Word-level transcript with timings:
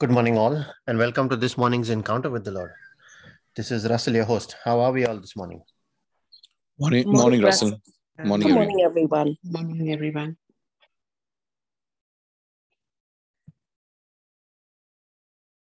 Good 0.00 0.10
morning, 0.10 0.36
all, 0.36 0.66
and 0.88 0.98
welcome 0.98 1.28
to 1.28 1.36
this 1.36 1.56
morning's 1.56 1.88
encounter 1.88 2.28
with 2.28 2.44
the 2.44 2.50
Lord. 2.50 2.72
This 3.54 3.70
is 3.70 3.88
Russell, 3.88 4.16
your 4.16 4.24
host. 4.24 4.56
How 4.64 4.80
are 4.80 4.90
we 4.90 5.06
all 5.06 5.20
this 5.20 5.36
morning? 5.36 5.62
Morning, 6.80 7.04
Morning, 7.04 7.20
morning, 7.20 7.42
Russell. 7.42 7.70
Russell. 7.70 7.82
Morning, 8.24 8.48
Good 8.48 8.56
everyone. 8.56 8.66
morning, 8.66 8.84
everyone. 8.84 9.36
Morning, 9.44 9.92
everyone. 9.92 10.36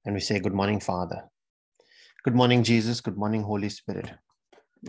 And 0.05 0.13
we 0.13 0.19
say, 0.19 0.39
Good 0.39 0.53
morning, 0.53 0.79
Father. 0.79 1.23
Good 2.23 2.35
morning, 2.35 2.63
Jesus. 2.63 3.01
Good 3.01 3.17
morning, 3.17 3.41
Holy 3.41 3.69
Spirit. 3.69 4.11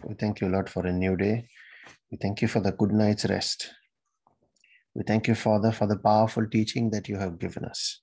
We 0.05 0.17
thank 0.17 0.43
you, 0.43 0.51
Lord, 0.51 0.69
for 0.69 0.87
a 0.87 0.93
new 0.93 1.17
day. 1.17 1.49
We 2.11 2.19
thank 2.19 2.43
you 2.43 2.49
for 2.49 2.61
the 2.61 2.73
good 2.73 2.93
night's 2.93 3.25
rest. 3.25 3.71
We 4.95 5.03
thank 5.03 5.29
you, 5.29 5.35
Father, 5.35 5.73
for 5.73 5.87
the 5.87 5.97
powerful 5.97 6.47
teaching 6.47 6.91
that 6.91 7.09
you 7.09 7.17
have 7.17 7.39
given 7.39 7.65
us. 7.65 8.03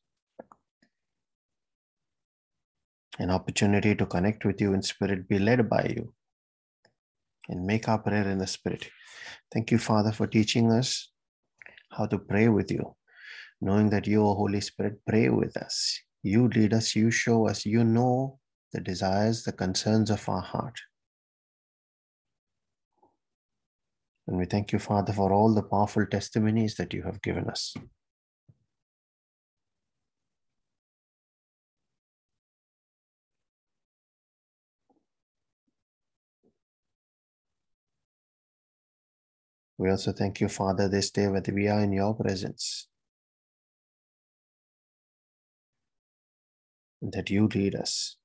An 3.20 3.32
opportunity 3.32 3.96
to 3.96 4.06
connect 4.06 4.46
with 4.46 4.62
you 4.62 4.74
in 4.74 4.82
spirit, 4.82 5.28
be 5.28 5.40
led 5.40 5.68
by 5.70 5.92
you, 5.96 6.14
and 7.50 7.66
make 7.66 7.90
our 7.90 7.98
prayer 7.98 8.30
in 8.30 8.38
the 8.38 8.48
spirit. 8.48 8.90
Thank 9.52 9.72
you, 9.72 9.80
Father, 9.80 10.12
for 10.12 10.28
teaching 10.28 10.72
us 10.72 11.12
how 11.92 12.06
to 12.06 12.20
pray 12.20 12.48
with 12.48 12.70
you, 12.72 12.96
knowing 13.60 13.90
that 13.90 14.06
you, 14.06 14.24
O 14.24 14.36
Holy 14.36 14.62
Spirit, 14.62 15.00
pray 15.08 15.30
with 15.30 15.58
us. 15.58 16.00
You 16.22 16.48
lead 16.48 16.74
us, 16.74 16.96
you 16.96 17.10
show 17.10 17.48
us, 17.48 17.66
you 17.66 17.84
know 17.84 18.40
the 18.74 18.82
desires, 18.82 19.44
the 19.44 19.52
concerns 19.54 20.12
of 20.12 20.28
our 20.30 20.42
heart. 20.42 20.80
And 24.28 24.38
we 24.38 24.46
thank 24.46 24.74
you, 24.74 24.80
Father, 24.80 25.14
for 25.14 25.32
all 25.32 25.56
the 25.56 25.64
powerful 25.64 26.06
testimonies 26.06 26.76
that 26.76 26.94
you 26.94 27.04
have 27.04 27.22
given 27.22 27.50
us. 27.50 27.74
We 39.78 39.92
also 39.92 40.12
thank 40.12 40.42
you, 40.42 40.50
Father, 40.50 40.90
this 40.90 41.12
day 41.12 41.28
that 41.28 41.50
we 41.54 41.68
are 41.68 41.82
in 41.82 41.94
your 41.94 42.16
presence, 42.16 42.88
that 47.02 47.30
you 47.30 47.48
lead 47.48 47.76
us. 47.76 48.16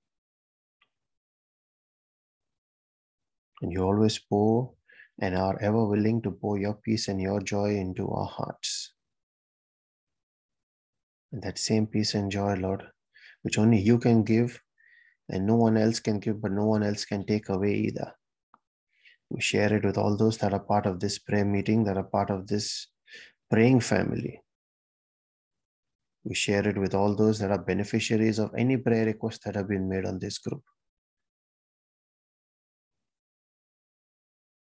And 3.60 3.70
you 3.70 3.82
always 3.82 4.18
pour 4.18 4.72
and 5.20 5.36
are 5.36 5.60
ever 5.60 5.86
willing 5.86 6.22
to 6.22 6.30
pour 6.30 6.58
your 6.58 6.74
peace 6.74 7.06
and 7.08 7.20
your 7.20 7.40
joy 7.40 7.76
into 7.76 8.08
our 8.08 8.26
hearts. 8.26 8.94
And 11.32 11.42
that 11.42 11.58
same 11.58 11.86
peace 11.86 12.14
and 12.14 12.30
joy, 12.30 12.54
Lord, 12.54 12.82
which 13.42 13.58
only 13.58 13.78
you 13.78 13.98
can 13.98 14.24
give 14.24 14.60
and 15.28 15.46
no 15.46 15.56
one 15.56 15.76
else 15.76 16.00
can 16.00 16.18
give, 16.18 16.40
but 16.40 16.52
no 16.52 16.64
one 16.64 16.82
else 16.82 17.04
can 17.04 17.24
take 17.24 17.50
away 17.50 17.74
either. 17.74 18.14
We 19.32 19.40
share 19.40 19.72
it 19.72 19.82
with 19.82 19.96
all 19.96 20.14
those 20.14 20.36
that 20.38 20.52
are 20.52 20.60
part 20.60 20.84
of 20.84 21.00
this 21.00 21.18
prayer 21.18 21.46
meeting, 21.46 21.84
that 21.84 21.96
are 21.96 22.04
part 22.04 22.28
of 22.28 22.46
this 22.46 22.88
praying 23.50 23.80
family. 23.80 24.42
We 26.24 26.34
share 26.34 26.68
it 26.68 26.76
with 26.76 26.94
all 26.94 27.16
those 27.16 27.38
that 27.38 27.50
are 27.50 27.58
beneficiaries 27.58 28.38
of 28.38 28.54
any 28.56 28.76
prayer 28.76 29.06
requests 29.06 29.40
that 29.46 29.56
have 29.56 29.68
been 29.68 29.88
made 29.88 30.04
on 30.04 30.18
this 30.18 30.36
group. 30.36 30.62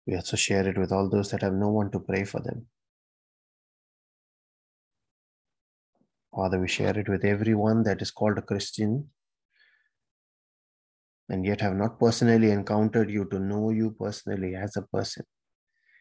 We 0.07 0.17
also 0.17 0.37
share 0.39 0.67
it 0.67 0.79
with 0.79 0.93
all 0.93 1.11
those 1.11 1.31
that 1.31 1.43
have 1.43 1.53
no 1.53 1.69
one 1.69 1.91
to 1.91 2.01
pray 2.01 2.25
for 2.25 2.41
them. 2.41 2.67
Father, 6.35 6.59
we 6.59 6.69
share 6.69 6.99
it 6.99 7.09
with 7.09 7.25
everyone 7.25 7.83
that 7.83 8.01
is 8.01 8.11
called 8.11 8.39
a 8.39 8.43
Christian 8.43 9.11
and 11.29 11.45
yet 11.45 11.61
have 11.61 11.75
not 11.75 11.99
personally 11.99 12.51
encountered 12.51 13.11
you 13.11 13.25
to 13.27 13.39
know 13.39 13.71
you 13.71 13.95
personally 13.99 14.55
as 14.55 14.77
a 14.77 14.83
person. 14.83 15.25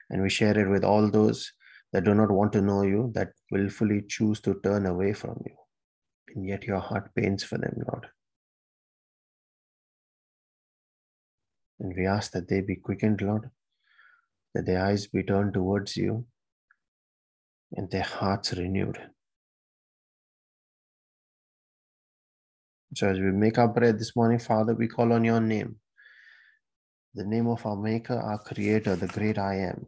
And 0.10 0.22
we 0.22 0.30
share 0.30 0.58
it 0.58 0.70
with 0.70 0.84
all 0.84 1.10
those 1.10 1.52
that 1.92 2.04
do 2.04 2.14
not 2.14 2.32
want 2.32 2.52
to 2.54 2.62
know 2.62 2.84
you, 2.84 3.12
that 3.16 3.30
willfully 3.52 4.04
choose 4.08 4.42
to 4.42 4.60
turn 4.64 4.86
away 4.86 5.14
from 5.14 5.42
you. 5.46 5.56
And 6.36 6.46
yet 6.46 6.64
your 6.64 6.80
heart 6.80 7.14
pains 7.16 7.44
for 7.44 7.58
them, 7.58 7.76
Lord. 7.88 8.08
And 11.80 11.94
we 11.96 12.06
ask 12.06 12.32
that 12.32 12.48
they 12.48 12.62
be 12.62 12.76
quickened, 12.76 13.22
Lord, 13.22 13.50
that 14.54 14.66
their 14.66 14.84
eyes 14.86 15.08
be 15.08 15.24
turned 15.24 15.54
towards 15.54 15.98
you 15.98 16.26
and 17.76 17.90
their 17.90 18.04
hearts 18.04 18.54
renewed. 18.54 19.00
So 22.96 23.09
as 23.09 23.20
we 23.20 23.31
make 23.31 23.58
our 23.58 23.68
bread 23.68 23.98
this 23.98 24.16
morning, 24.16 24.38
Father, 24.38 24.76
we 24.76 24.88
call 24.88 25.14
on 25.14 25.24
your 25.24 25.40
name, 25.40 25.78
the 27.16 27.26
name 27.26 27.48
of 27.48 27.66
our 27.66 27.76
Maker, 27.76 28.20
our 28.20 28.38
Creator, 28.38 28.98
the 28.98 29.08
great 29.08 29.40
I 29.40 29.56
am, 29.56 29.88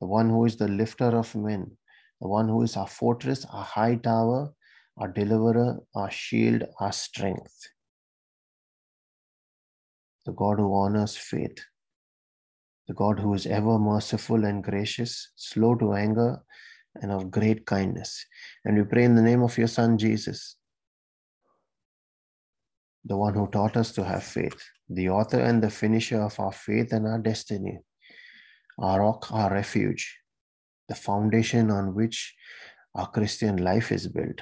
the 0.00 0.06
one 0.06 0.30
who 0.30 0.44
is 0.44 0.56
the 0.56 0.68
lifter 0.68 1.06
of 1.06 1.34
men, 1.34 1.76
the 2.20 2.28
one 2.28 2.48
who 2.48 2.62
is 2.62 2.76
our 2.76 2.86
fortress, 2.86 3.44
our 3.52 3.64
high 3.64 3.96
tower, 3.96 4.52
our 4.96 5.08
deliverer, 5.08 5.78
our 5.96 6.10
shield, 6.10 6.62
our 6.78 6.92
strength, 6.92 7.68
the 10.24 10.32
God 10.32 10.58
who 10.58 10.72
honors 10.72 11.16
faith, 11.16 11.58
the 12.86 12.94
God 12.94 13.18
who 13.18 13.34
is 13.34 13.46
ever 13.46 13.76
merciful 13.76 14.44
and 14.44 14.62
gracious, 14.62 15.32
slow 15.34 15.74
to 15.74 15.94
anger, 15.94 16.40
and 16.94 17.10
of 17.10 17.28
great 17.32 17.66
kindness. 17.66 18.24
And 18.64 18.78
we 18.78 18.84
pray 18.84 19.02
in 19.02 19.16
the 19.16 19.22
name 19.22 19.42
of 19.42 19.58
your 19.58 19.66
Son, 19.66 19.98
Jesus, 19.98 20.56
the 23.06 23.16
one 23.16 23.34
who 23.34 23.46
taught 23.48 23.76
us 23.76 23.92
to 23.92 24.04
have 24.04 24.24
faith, 24.24 24.60
the 24.88 25.08
author 25.08 25.38
and 25.38 25.62
the 25.62 25.70
finisher 25.70 26.20
of 26.20 26.38
our 26.40 26.52
faith 26.52 26.92
and 26.92 27.06
our 27.06 27.18
destiny, 27.18 27.78
our 28.80 29.00
rock, 29.00 29.30
our 29.30 29.52
refuge, 29.52 30.18
the 30.88 30.94
foundation 30.94 31.70
on 31.70 31.94
which 31.94 32.34
our 32.96 33.08
Christian 33.08 33.58
life 33.58 33.92
is 33.92 34.08
built, 34.08 34.40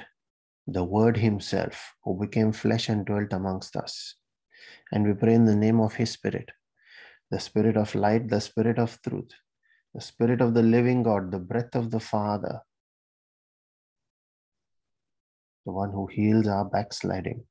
the 0.65 0.83
Word 0.83 1.17
Himself, 1.17 1.93
who 2.03 2.19
became 2.19 2.51
flesh 2.51 2.89
and 2.89 3.05
dwelt 3.05 3.33
amongst 3.33 3.75
us. 3.75 4.15
And 4.91 5.05
we 5.05 5.13
pray 5.13 5.35
in 5.35 5.45
the 5.45 5.55
name 5.55 5.79
of 5.79 5.93
His 5.93 6.09
Spirit, 6.11 6.49
the 7.29 7.39
Spirit 7.39 7.77
of 7.77 7.93
light, 7.93 8.29
the 8.29 8.41
Spirit 8.41 8.79
of 8.79 8.99
truth, 9.03 9.29
the 9.93 10.01
Spirit 10.01 10.41
of 10.41 10.55
the 10.55 10.63
living 10.63 11.03
God, 11.03 11.31
the 11.31 11.39
breath 11.39 11.75
of 11.75 11.91
the 11.91 11.99
Father, 11.99 12.61
the 15.67 15.71
one 15.71 15.91
who 15.91 16.07
heals 16.07 16.47
our 16.47 16.65
backsliding 16.65 17.43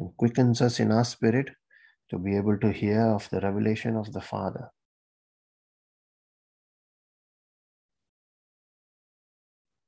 and 0.00 0.16
quickens 0.16 0.62
us 0.62 0.80
in 0.80 0.90
our 0.90 1.04
spirit 1.04 1.50
to 2.08 2.18
be 2.18 2.36
able 2.36 2.58
to 2.58 2.72
hear 2.72 3.02
of 3.02 3.28
the 3.30 3.40
revelation 3.40 3.96
of 3.96 4.12
the 4.12 4.20
Father. 4.20 4.70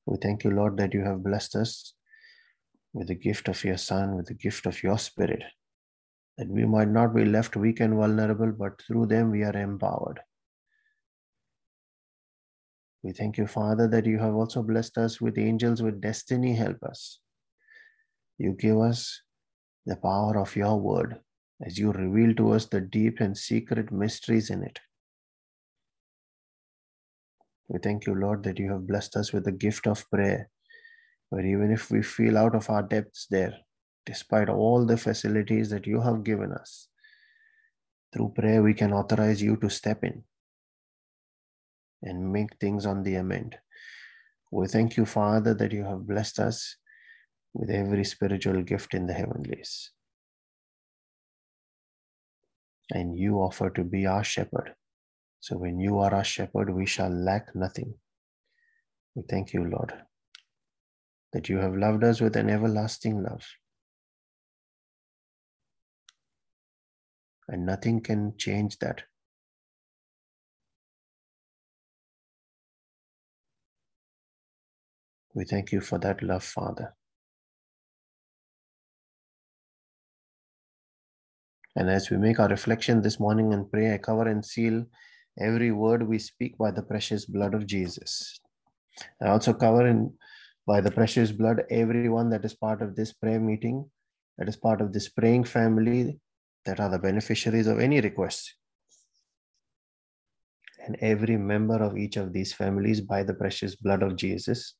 We 0.05 0.19
thank 0.23 0.45
you, 0.45 0.51
Lord, 0.51 0.77
that 0.77 0.93
you 0.93 1.03
have 1.05 1.23
blessed 1.23 1.57
us 1.57 1.95
with 2.93 3.09
the 3.09 3.15
gift 3.15 3.49
of 3.49 3.65
your 3.65 3.79
Son, 3.79 4.15
with 4.15 4.27
the 4.27 4.35
gift 4.35 4.67
of 4.67 4.83
your 4.83 4.99
Spirit, 4.99 5.43
that 6.37 6.49
we 6.49 6.67
might 6.67 6.89
not 6.89 7.15
be 7.15 7.25
left 7.25 7.57
weak 7.57 7.81
and 7.81 7.95
vulnerable, 7.95 8.53
but 8.53 8.83
through 8.83 9.07
them 9.07 9.31
we 9.31 9.43
are 9.43 9.57
empowered. 9.57 10.21
We 13.03 13.13
thank 13.13 13.39
you, 13.39 13.47
Father, 13.47 13.89
that 13.89 14.07
you 14.07 14.19
have 14.19 14.35
also 14.35 14.63
blessed 14.63 14.99
us 14.99 15.21
with 15.21 15.39
angels 15.39 15.83
with 15.83 16.03
destiny 16.03 16.55
help 16.55 16.83
us. 16.83 17.19
You 18.39 18.53
give 18.53 18.79
us 18.79 19.23
the 19.87 19.97
power 19.97 20.39
of 20.39 20.55
your 20.55 20.79
word 20.79 21.21
as 21.65 21.79
you 21.79 21.93
reveal 21.93 22.35
to 22.35 22.53
us 22.53 22.67
the 22.67 22.81
deep 22.81 23.21
and 23.21 23.37
secret 23.37 23.93
mysteries 23.93 24.51
in 24.51 24.63
it. 24.63 24.79
We 27.69 27.79
thank 27.79 28.07
you, 28.07 28.15
Lord, 28.15 28.43
that 28.45 28.59
you 28.59 28.71
have 28.73 28.87
blessed 28.87 29.17
us 29.17 29.33
with 29.33 29.45
the 29.45 29.53
gift 29.53 29.87
of 29.87 30.09
prayer, 30.11 30.51
where 31.31 31.47
even 31.47 31.73
if 31.73 31.91
we 31.91 32.03
feel 32.03 32.37
out 32.37 32.55
of 32.55 32.69
our 32.69 32.83
depths 32.83 33.27
there, 33.31 33.57
despite 34.05 34.49
all 34.49 34.85
the 34.85 34.97
facilities 34.97 35.71
that 35.71 35.87
you 35.87 36.01
have 36.01 36.25
given 36.25 36.53
us, 36.53 36.89
through 38.13 38.33
prayer 38.37 38.63
we 38.63 38.75
can 38.75 38.93
authorize 38.93 39.41
you 39.41 39.57
to 39.57 39.71
step 39.71 40.05
in 40.05 40.23
and 42.03 42.33
make 42.33 42.57
things 42.59 42.85
on 42.85 43.03
the 43.03 43.15
amend. 43.15 43.57
We 44.51 44.67
thank 44.67 44.97
you, 44.97 45.07
Father, 45.07 45.55
that 45.55 45.73
you 45.73 45.85
have 45.85 46.07
blessed 46.07 46.41
us 46.41 46.77
with 47.55 47.71
every 47.71 48.05
spiritual 48.05 48.63
gift 48.63 48.95
in 48.95 49.07
the 49.07 49.13
heavenlies. 49.13 49.91
And 52.91 53.17
you 53.17 53.37
offer 53.37 53.71
to 53.71 53.85
be 53.85 54.07
our 54.07 54.25
shepherd. 54.25 54.75
So 55.41 55.57
when 55.57 55.81
you 55.81 55.99
are 55.99 56.15
our 56.15 56.25
shepherd, 56.25 56.75
we 56.75 56.87
shall 56.87 57.11
lack 57.11 57.55
nothing. 57.55 57.95
We 59.15 59.23
thank 59.29 59.53
you, 59.53 59.65
Lord, 59.65 59.93
that 61.33 61.49
you 61.49 61.59
have 61.59 61.77
loved 61.77 62.05
us 62.05 62.21
with 62.21 62.37
an 62.37 62.49
everlasting 62.49 63.23
love. 63.23 63.47
And 67.49 67.67
nothing 67.67 68.01
can 68.01 68.35
change 68.39 68.79
that. 68.79 69.03
We 75.35 75.45
thank 75.45 75.73
you 75.73 75.81
for 75.81 75.99
that 75.99 76.23
love, 76.23 76.45
Father. 76.45 76.95
And 81.75 81.89
as 81.89 82.11
we 82.11 82.19
make 82.19 82.39
our 82.39 82.49
reflection 82.49 83.01
this 83.01 83.19
morning 83.19 83.55
and 83.55 83.71
pray, 83.71 83.95
I 83.95 83.99
cover 83.99 84.29
and 84.29 84.45
seal 84.45 84.85
every 85.39 85.73
word 85.73 86.07
we 86.07 86.19
speak 86.19 86.59
by 86.59 86.71
the 86.71 86.83
precious 86.83 87.25
blood 87.25 87.55
of 87.55 87.67
Jesus. 87.67 88.39
I 89.23 89.29
also 89.29 89.55
cover 89.55 89.87
in 89.87 90.13
by 90.67 90.81
the 90.81 90.91
precious 90.91 91.33
blood 91.33 91.63
everyone 91.71 92.31
that 92.31 92.45
is 92.45 92.55
part 92.55 92.83
of 92.83 92.95
this 92.95 93.13
prayer 93.13 93.41
meeting, 93.41 93.91
that 94.39 94.49
is 94.49 94.57
part 94.57 94.81
of 94.81 94.93
this 94.93 95.09
praying 95.09 95.45
family, 95.45 96.21
that 96.65 96.79
are 96.79 96.91
the 96.91 96.99
beneficiaries 96.99 97.67
of 97.67 97.81
any 97.81 98.01
request. 98.01 98.55
And 100.85 100.97
every 101.01 101.37
member 101.37 101.83
of 101.83 101.97
each 101.97 102.17
of 102.17 102.33
these 102.33 102.53
families 102.53 103.01
by 103.01 103.23
the 103.23 103.35
precious 103.35 103.77
blood 103.77 104.03
of 104.03 104.17
Jesus. 104.17 104.75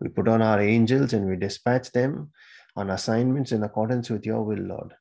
We 0.00 0.08
put 0.08 0.28
on 0.28 0.42
our 0.42 0.60
angels 0.60 1.12
and 1.12 1.26
we 1.26 1.36
dispatch 1.36 1.90
them 1.92 2.30
on 2.76 2.90
assignments 2.90 3.52
in 3.52 3.62
accordance 3.62 4.08
with 4.08 4.24
your 4.24 4.42
will, 4.42 4.58
Lord. 4.58 4.94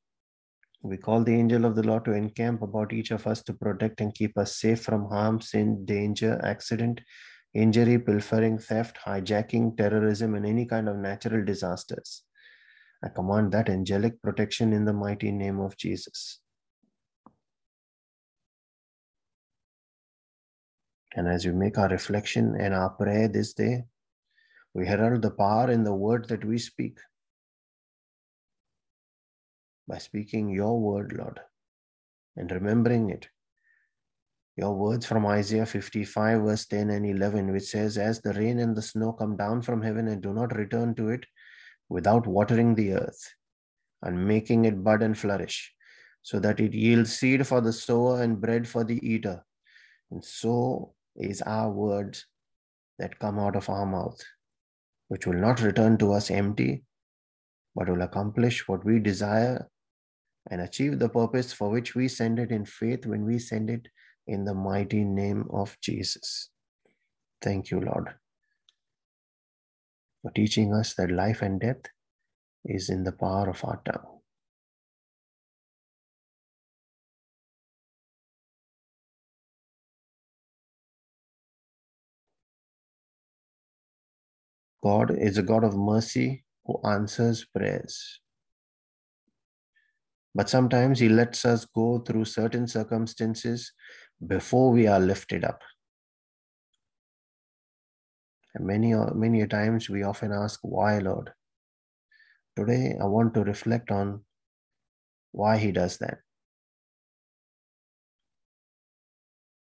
We 0.83 0.97
call 0.97 1.23
the 1.23 1.35
angel 1.35 1.65
of 1.65 1.75
the 1.75 1.83
Lord 1.83 2.05
to 2.05 2.13
encamp 2.13 2.63
about 2.63 2.91
each 2.91 3.11
of 3.11 3.27
us 3.27 3.43
to 3.43 3.53
protect 3.53 4.01
and 4.01 4.13
keep 4.13 4.35
us 4.37 4.55
safe 4.55 4.81
from 4.81 5.05
harm, 5.05 5.39
sin, 5.39 5.85
danger, 5.85 6.41
accident, 6.43 7.01
injury, 7.53 7.99
pilfering, 7.99 8.57
theft, 8.57 8.97
hijacking, 9.05 9.77
terrorism, 9.77 10.33
and 10.33 10.45
any 10.45 10.65
kind 10.65 10.89
of 10.89 10.97
natural 10.97 11.45
disasters. 11.45 12.23
I 13.03 13.09
command 13.09 13.51
that 13.51 13.69
angelic 13.69 14.21
protection 14.23 14.73
in 14.73 14.85
the 14.85 14.93
mighty 14.93 15.31
name 15.31 15.59
of 15.59 15.77
Jesus. 15.77 16.39
And 21.15 21.27
as 21.27 21.45
we 21.45 21.51
make 21.51 21.77
our 21.77 21.89
reflection 21.89 22.55
and 22.59 22.73
our 22.73 22.89
prayer 22.91 23.27
this 23.27 23.53
day, 23.53 23.83
we 24.73 24.87
herald 24.87 25.21
the 25.21 25.31
power 25.31 25.69
in 25.69 25.83
the 25.83 25.93
word 25.93 26.27
that 26.29 26.45
we 26.45 26.57
speak. 26.57 26.97
By 29.91 29.97
speaking 29.97 30.47
your 30.47 30.79
word, 30.79 31.11
Lord, 31.11 31.41
and 32.37 32.49
remembering 32.49 33.09
it. 33.09 33.27
Your 34.55 34.73
words 34.73 35.05
from 35.05 35.25
Isaiah 35.25 35.65
55, 35.65 36.43
verse 36.43 36.65
10 36.65 36.91
and 36.91 37.05
11, 37.05 37.51
which 37.51 37.63
says, 37.63 37.97
As 37.97 38.21
the 38.21 38.31
rain 38.31 38.59
and 38.59 38.73
the 38.73 38.81
snow 38.81 39.11
come 39.11 39.35
down 39.35 39.61
from 39.61 39.81
heaven 39.81 40.07
and 40.07 40.21
do 40.21 40.31
not 40.31 40.55
return 40.55 40.95
to 40.95 41.09
it 41.09 41.25
without 41.89 42.25
watering 42.25 42.73
the 42.73 42.93
earth 42.93 43.35
and 44.01 44.25
making 44.25 44.63
it 44.63 44.81
bud 44.81 45.03
and 45.03 45.17
flourish, 45.17 45.73
so 46.21 46.39
that 46.39 46.61
it 46.61 46.73
yields 46.73 47.19
seed 47.19 47.45
for 47.45 47.59
the 47.59 47.73
sower 47.73 48.23
and 48.23 48.39
bread 48.39 48.65
for 48.65 48.85
the 48.85 49.05
eater. 49.05 49.43
And 50.09 50.23
so 50.23 50.93
is 51.17 51.41
our 51.41 51.69
words 51.69 52.27
that 52.97 53.19
come 53.19 53.39
out 53.39 53.57
of 53.57 53.69
our 53.69 53.85
mouth, 53.85 54.21
which 55.09 55.27
will 55.27 55.41
not 55.41 55.59
return 55.59 55.97
to 55.97 56.13
us 56.13 56.31
empty, 56.31 56.85
but 57.75 57.89
will 57.89 58.03
accomplish 58.03 58.69
what 58.69 58.85
we 58.85 58.97
desire 58.97 59.67
and 60.49 60.61
achieve 60.61 60.99
the 60.99 61.09
purpose 61.09 61.53
for 61.53 61.69
which 61.69 61.95
we 61.95 62.07
send 62.07 62.39
it 62.39 62.51
in 62.51 62.65
faith 62.65 63.05
when 63.05 63.25
we 63.25 63.39
send 63.39 63.69
it 63.69 63.87
in 64.27 64.45
the 64.45 64.53
mighty 64.53 65.03
name 65.03 65.45
of 65.51 65.77
Jesus. 65.81 66.49
Thank 67.41 67.71
you, 67.71 67.79
Lord, 67.79 68.13
for 70.21 70.31
teaching 70.31 70.73
us 70.73 70.93
that 70.95 71.11
life 71.11 71.41
and 71.41 71.59
death 71.59 71.83
is 72.65 72.89
in 72.89 73.03
the 73.03 73.11
power 73.11 73.49
of 73.49 73.63
our 73.65 73.81
tongue. 73.85 74.19
God 84.83 85.15
is 85.15 85.37
a 85.37 85.43
God 85.43 85.63
of 85.63 85.75
mercy 85.77 86.43
who 86.65 86.79
answers 86.83 87.45
prayers. 87.45 88.19
But 90.33 90.49
sometimes 90.49 90.99
He 90.99 91.09
lets 91.09 91.45
us 91.45 91.65
go 91.65 91.99
through 91.99 92.25
certain 92.25 92.67
circumstances 92.67 93.73
before 94.25 94.71
we 94.71 94.87
are 94.87 94.99
lifted 94.99 95.43
up. 95.43 95.61
And 98.53 98.65
many, 98.65 98.93
many 99.13 99.45
times 99.47 99.89
we 99.89 100.03
often 100.03 100.31
ask, 100.31 100.59
Why, 100.63 100.99
Lord? 100.99 101.31
Today 102.57 102.95
I 103.01 103.05
want 103.05 103.33
to 103.35 103.43
reflect 103.43 103.91
on 103.91 104.21
why 105.31 105.57
He 105.57 105.71
does 105.71 105.97
that. 105.99 106.19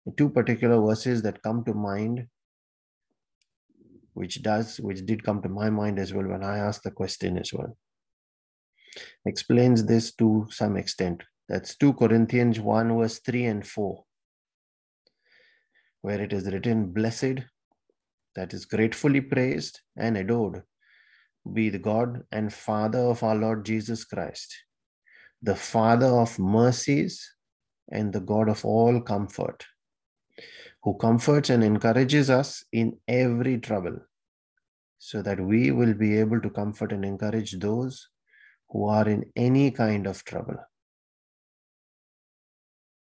The 0.06 0.12
two 0.18 0.30
particular 0.30 0.82
verses 0.82 1.22
that 1.22 1.42
come 1.42 1.64
to 1.66 1.74
mind 1.74 2.28
which 4.14 4.42
does 4.42 4.80
which 4.80 5.06
did 5.06 5.24
come 5.24 5.42
to 5.42 5.50
my 5.50 5.70
mind 5.70 6.00
as 6.00 6.14
well 6.14 6.28
when 6.28 6.44
i 6.44 6.58
asked 6.58 6.84
the 6.84 6.92
question 6.92 7.38
as 7.38 7.52
well 7.54 7.76
explains 9.26 9.86
this 9.86 10.14
to 10.16 10.48
some 10.50 10.78
extent. 10.78 11.24
That's 11.50 11.76
2 11.76 11.94
corinthians 11.94 12.60
1 12.60 12.98
verse 12.98 13.20
3 13.20 13.46
and 13.46 13.68
4 13.68 14.04
where 16.02 16.22
it 16.22 16.34
is 16.34 16.46
written 16.46 16.92
blessed 16.92 17.40
that 18.36 18.54
is 18.54 18.66
gratefully 18.66 19.22
praised 19.22 19.80
and 19.96 20.18
adored 20.18 20.64
be 21.54 21.70
the 21.70 21.80
god 21.80 22.24
and 22.32 22.54
father 22.54 23.00
of 23.00 23.24
our 23.24 23.36
lord 23.36 23.66
jesus 23.66 24.04
christ 24.04 24.56
the 25.42 25.56
father 25.56 26.08
of 26.08 26.38
mercies 26.40 27.36
and 27.92 28.12
the 28.12 28.20
god 28.20 28.50
of 28.50 28.66
all 28.66 29.00
comfort 29.02 29.66
who 30.84 30.94
comforts 30.96 31.50
and 31.50 31.64
encourages 31.64 32.30
us 32.30 32.66
in 32.74 32.98
every 33.08 33.58
trouble, 33.58 33.98
so 35.00 35.22
that 35.22 35.40
we 35.40 35.72
will 35.72 35.94
be 35.94 36.18
able 36.18 36.42
to 36.42 36.50
comfort 36.50 36.92
and 36.92 37.06
encourage 37.06 37.54
those 37.54 38.10
who 38.74 38.88
are 38.88 39.08
in 39.08 39.24
any 39.36 39.72
kind 39.72 40.06
of 40.08 40.26
trouble 40.26 40.58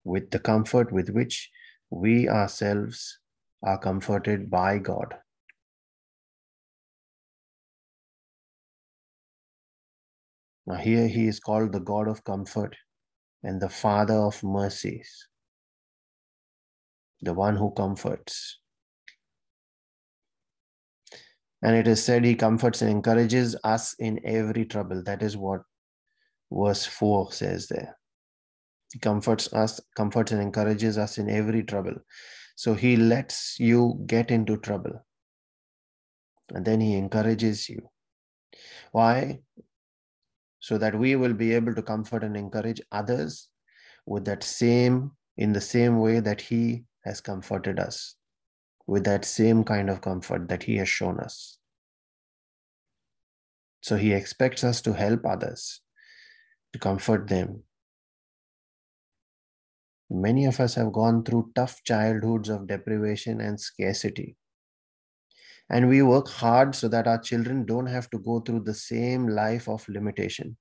with 0.03 0.29
the 0.31 0.39
comfort 0.39 0.91
with 0.91 1.09
which 1.09 1.49
we 1.89 2.27
ourselves 2.27 3.19
are 3.63 3.77
comforted 3.77 4.49
by 4.49 4.77
God. 4.79 5.15
Now, 10.65 10.75
here 10.75 11.07
he 11.07 11.27
is 11.27 11.39
called 11.39 11.71
the 11.71 11.79
God 11.79 12.07
of 12.07 12.23
comfort 12.23 12.75
and 13.43 13.61
the 13.61 13.69
Father 13.69 14.15
of 14.15 14.43
mercies 14.43 15.29
the 17.21 17.33
one 17.33 17.55
who 17.55 17.71
comforts. 17.71 18.59
And 21.61 21.75
it 21.75 21.87
is 21.87 22.03
said 22.03 22.23
he 22.23 22.35
comforts 22.35 22.81
and 22.81 22.89
encourages 22.89 23.55
us 23.63 23.93
in 23.99 24.19
every 24.23 24.65
trouble. 24.65 25.03
That 25.03 25.21
is 25.21 25.35
what 25.35 25.61
verse 26.51 26.85
4 26.85 27.33
says 27.33 27.67
there. 27.67 27.97
He 28.93 28.99
comforts 28.99 29.51
us, 29.53 29.79
comforts 29.95 30.31
and 30.31 30.41
encourages 30.41 30.97
us 30.97 31.17
in 31.17 31.29
every 31.29 31.63
trouble. 31.63 31.95
So 32.55 32.73
he 32.73 32.95
lets 32.95 33.59
you 33.59 34.01
get 34.05 34.31
into 34.31 34.57
trouble. 34.57 35.05
And 36.53 36.65
then 36.65 36.81
he 36.81 36.95
encourages 36.95 37.69
you. 37.69 37.89
Why? 38.91 39.39
So 40.59 40.77
that 40.77 40.97
we 40.97 41.15
will 41.15 41.33
be 41.33 41.53
able 41.53 41.75
to 41.75 41.83
comfort 41.83 42.23
and 42.23 42.35
encourage 42.35 42.81
others 42.91 43.49
with 44.05 44.25
that 44.25 44.43
same, 44.43 45.11
in 45.37 45.53
the 45.53 45.61
same 45.61 45.99
way 45.99 46.19
that 46.19 46.41
he 46.41 46.85
has 47.05 47.21
comforted 47.21 47.79
us 47.79 48.15
with 48.89 49.03
that 49.03 49.23
same 49.23 49.63
kind 49.63 49.87
of 49.87 50.01
comfort 50.01 50.49
that 50.49 50.63
He 50.63 50.77
has 50.77 50.89
shown 50.89 51.19
us. 51.19 51.59
So 53.81 53.95
He 53.97 54.13
expects 54.13 54.63
us 54.63 54.81
to 54.81 54.93
help 54.93 55.25
others, 55.27 55.81
to 56.73 56.79
comfort 56.79 57.27
them. 57.27 57.63
Many 60.09 60.47
of 60.47 60.59
us 60.59 60.73
have 60.73 60.91
gone 60.91 61.23
through 61.23 61.51
tough 61.53 61.83
childhoods 61.83 62.49
of 62.49 62.65
deprivation 62.65 63.41
and 63.41 63.61
scarcity. 63.61 64.35
And 65.69 65.87
we 65.87 66.01
work 66.01 66.27
hard 66.27 66.73
so 66.73 66.87
that 66.87 67.07
our 67.07 67.19
children 67.19 67.65
don't 67.65 67.85
have 67.85 68.09
to 68.09 68.17
go 68.17 68.39
through 68.39 68.61
the 68.61 68.73
same 68.73 69.27
life 69.27 69.69
of 69.69 69.87
limitation. 69.87 70.57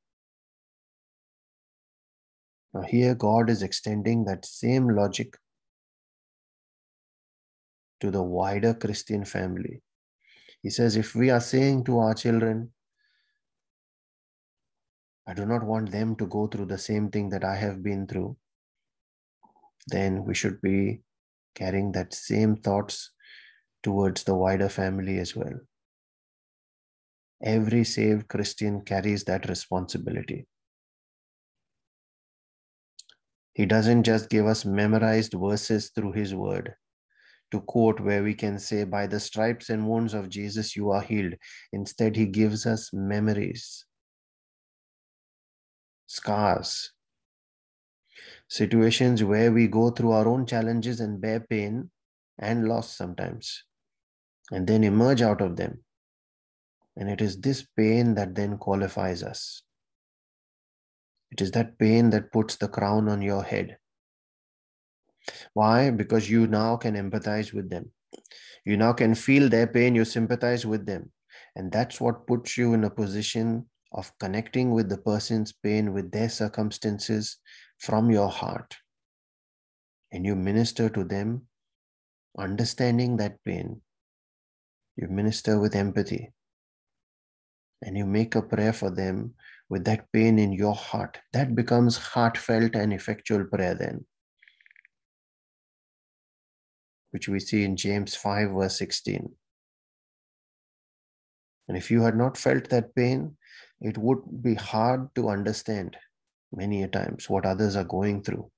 Now, 2.75 2.83
here 2.83 3.15
God 3.15 3.49
is 3.49 3.63
extending 3.63 4.27
that 4.27 4.45
same 4.45 4.87
logic 4.87 5.35
to 8.01 8.11
the 8.11 8.23
wider 8.23 8.75
Christian 8.75 9.25
family. 9.25 9.83
He 10.63 10.71
says, 10.71 10.97
if 10.97 11.15
we 11.15 11.31
are 11.31 11.41
saying 11.41 11.85
to 11.85 11.99
our 11.99 12.15
children, 12.15 12.73
I 15.27 15.35
do 15.35 15.45
not 15.45 15.63
want 15.63 15.91
them 15.91 16.17
to 16.17 16.27
go 16.27 16.47
through 16.47 16.67
the 16.67 16.79
same 16.79 17.11
thing 17.11 17.29
that 17.31 17.45
I 17.45 17.55
have 17.55 17.83
been 17.83 18.07
through, 18.07 18.37
then 19.87 20.25
we 20.25 20.35
should 20.35 20.61
be 20.61 21.01
carrying 21.55 21.93
that 21.93 22.15
same 22.15 22.57
thoughts 22.57 23.13
towards 23.83 24.25
the 24.25 24.35
wider 24.35 24.69
family 24.69 25.19
as 25.19 25.37
well. 25.37 25.59
Every 27.43 27.85
saved 27.85 28.29
Christian 28.29 28.81
carries 28.81 29.25
that 29.25 29.49
responsibility. 29.49 30.47
He 33.55 33.67
doesn't 33.67 34.05
just 34.05 34.29
give 34.29 34.47
us 34.47 34.65
memorized 34.65 35.35
verses 35.35 35.91
through 35.95 36.13
his 36.13 36.35
word 36.35 36.75
to 37.51 37.61
quote 37.61 38.01
where 38.01 38.23
we 38.23 38.35
can 38.35 38.59
say, 38.59 38.85
By 38.85 39.07
the 39.07 39.21
stripes 39.21 39.71
and 39.71 39.89
wounds 39.89 40.15
of 40.15 40.29
Jesus, 40.29 40.77
you 40.77 40.91
are 40.91 41.01
healed. 41.01 41.35
Instead, 41.73 42.17
he 42.17 42.27
gives 42.27 42.67
us 42.67 42.93
memories, 42.93 43.87
scars, 46.07 46.93
situations 48.49 49.25
where 49.25 49.53
we 49.53 49.67
go 49.67 49.91
through 49.91 50.13
our 50.13 50.29
own 50.29 50.47
challenges 50.47 51.01
and 51.01 51.21
bear 51.21 51.41
pain 51.41 51.91
and 52.39 52.69
loss 52.69 52.95
sometimes, 52.95 53.65
and 54.51 54.67
then 54.67 54.85
emerge 54.85 55.23
out 55.23 55.41
of 55.41 55.57
them. 55.57 55.85
And 56.97 57.09
it 57.09 57.21
is 57.21 57.41
this 57.41 57.67
pain 57.77 58.15
that 58.15 58.35
then 58.35 58.59
qualifies 58.59 59.23
us. 59.23 59.63
It 61.31 61.41
is 61.41 61.51
that 61.53 61.79
pain 61.79 62.11
that 62.11 62.33
puts 62.33 62.57
the 62.57 62.69
crown 62.69 63.09
on 63.09 63.23
your 63.23 63.43
head. 63.43 63.79
Why? 65.55 65.91
Because 65.91 66.31
you 66.31 66.47
now 66.47 66.77
can 66.77 66.95
empathize 66.95 67.53
with 67.53 67.71
them. 67.71 67.91
You 68.65 68.77
now 68.77 68.93
can 68.93 69.15
feel 69.15 69.49
their 69.49 69.67
pain, 69.67 69.95
you 69.95 70.05
sympathize 70.05 70.67
with 70.67 70.87
them. 70.87 71.11
And 71.57 71.73
that's 71.73 72.01
what 72.01 72.27
puts 72.27 72.57
you 72.57 72.75
in 72.75 72.85
a 72.85 72.91
position 72.91 73.67
of 73.93 74.13
connecting 74.19 74.73
with 74.73 74.89
the 74.89 74.99
person's 74.99 75.53
pain, 75.53 75.93
with 75.93 76.11
their 76.11 76.29
circumstances 76.29 77.39
from 77.79 78.11
your 78.11 78.29
heart. 78.29 78.77
And 80.13 80.25
you 80.27 80.37
minister 80.37 80.89
to 80.91 81.05
them, 81.05 81.47
understanding 82.39 83.17
that 83.17 83.43
pain. 83.45 83.81
You 84.97 85.09
minister 85.09 85.59
with 85.59 85.75
empathy. 85.75 86.33
And 87.83 87.97
you 87.97 88.07
make 88.07 88.35
a 88.35 88.43
prayer 88.43 88.73
for 88.73 88.91
them 88.91 89.35
with 89.69 89.85
that 89.85 90.11
pain 90.13 90.39
in 90.39 90.53
your 90.53 90.75
heart. 90.75 91.19
That 91.33 91.55
becomes 91.55 91.97
heartfelt 91.97 92.75
and 92.75 92.93
effectual 92.93 93.45
prayer, 93.45 93.75
then, 93.75 94.05
which 97.11 97.29
we 97.29 97.41
see 97.41 97.65
in 97.65 97.77
James 97.77 98.15
5, 98.15 98.51
verse 98.51 98.79
16. 98.79 99.31
And 101.69 101.77
if 101.77 101.91
you 101.91 102.03
had 102.03 102.17
not 102.17 102.37
felt 102.37 102.69
that 102.71 102.95
pain, 102.95 103.37
it 103.81 103.99
would 103.99 104.43
be 104.43 104.55
hard 104.55 105.15
to 105.15 105.29
understand 105.29 105.97
many 106.53 106.83
a 106.83 106.89
times 106.89 107.29
what 107.29 107.45
others 107.45 107.77
are 107.77 107.85
going 107.85 108.23
through. 108.23 108.51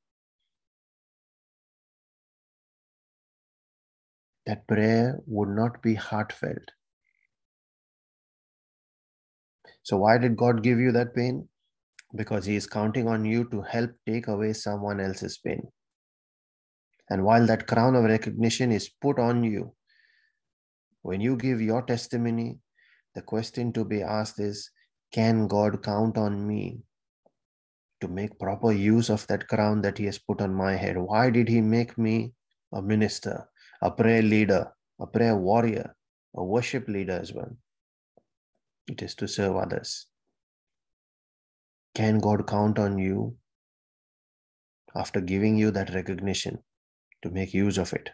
That 4.47 4.67
prayer 4.67 5.21
would 5.27 5.51
not 5.51 5.83
be 5.83 5.95
heartfelt. 5.95 6.71
So, 9.83 9.99
why 9.99 10.19
did 10.19 10.37
God 10.37 10.63
give 10.63 10.79
you 10.79 10.93
that 10.93 11.15
pain? 11.15 11.49
Because 12.15 12.45
He 12.45 12.57
is 12.57 12.67
counting 12.67 13.07
on 13.07 13.25
you 13.25 13.49
to 13.51 13.61
help 13.63 13.91
take 14.07 14.29
away 14.29 14.53
someone 14.53 15.01
else's 15.01 15.39
pain. 15.39 15.69
And 17.11 17.25
while 17.25 17.45
that 17.47 17.67
crown 17.67 17.97
of 17.97 18.05
recognition 18.05 18.71
is 18.71 18.89
put 18.89 19.19
on 19.19 19.43
you, 19.43 19.75
when 21.03 21.21
you 21.21 21.37
give 21.37 21.61
your 21.61 21.83
testimony, 21.83 22.59
the 23.15 23.23
question 23.23 23.73
to 23.73 23.85
be 23.85 24.03
asked 24.03 24.39
is 24.39 24.71
Can 25.13 25.49
God 25.49 25.83
count 25.83 26.17
on 26.17 26.47
me 26.47 26.83
to 28.01 28.07
make 28.07 28.39
proper 28.39 28.71
use 28.71 29.11
of 29.11 29.27
that 29.27 29.49
crown 29.49 29.83
that 29.83 29.99
He 29.99 30.05
has 30.07 30.19
put 30.19 30.41
on 30.41 30.55
my 30.55 30.77
head? 30.77 30.97
Why 30.97 31.31
did 31.31 31.49
He 31.49 31.61
make 31.61 31.99
me 31.99 32.33
a 32.73 32.81
minister, 32.81 33.49
a 33.83 33.91
prayer 33.91 34.23
leader, 34.23 34.73
a 35.01 35.07
prayer 35.07 35.37
warrior, 35.37 35.97
a 36.37 36.45
worship 36.45 36.87
leader 36.87 37.19
as 37.21 37.33
well? 37.33 37.57
It 38.87 39.03
is 39.03 39.17
to 39.17 39.27
serve 39.27 39.57
others. 39.57 40.07
Can 41.97 42.21
God 42.21 42.47
count 42.47 42.79
on 42.79 42.99
you 42.99 43.37
after 44.95 45.21
giving 45.21 45.57
you 45.57 45.73
that 45.73 45.93
recognition 45.93 46.59
to 47.23 47.31
make 47.31 47.55
use 47.55 47.79
of 47.79 47.93
it? 47.93 48.11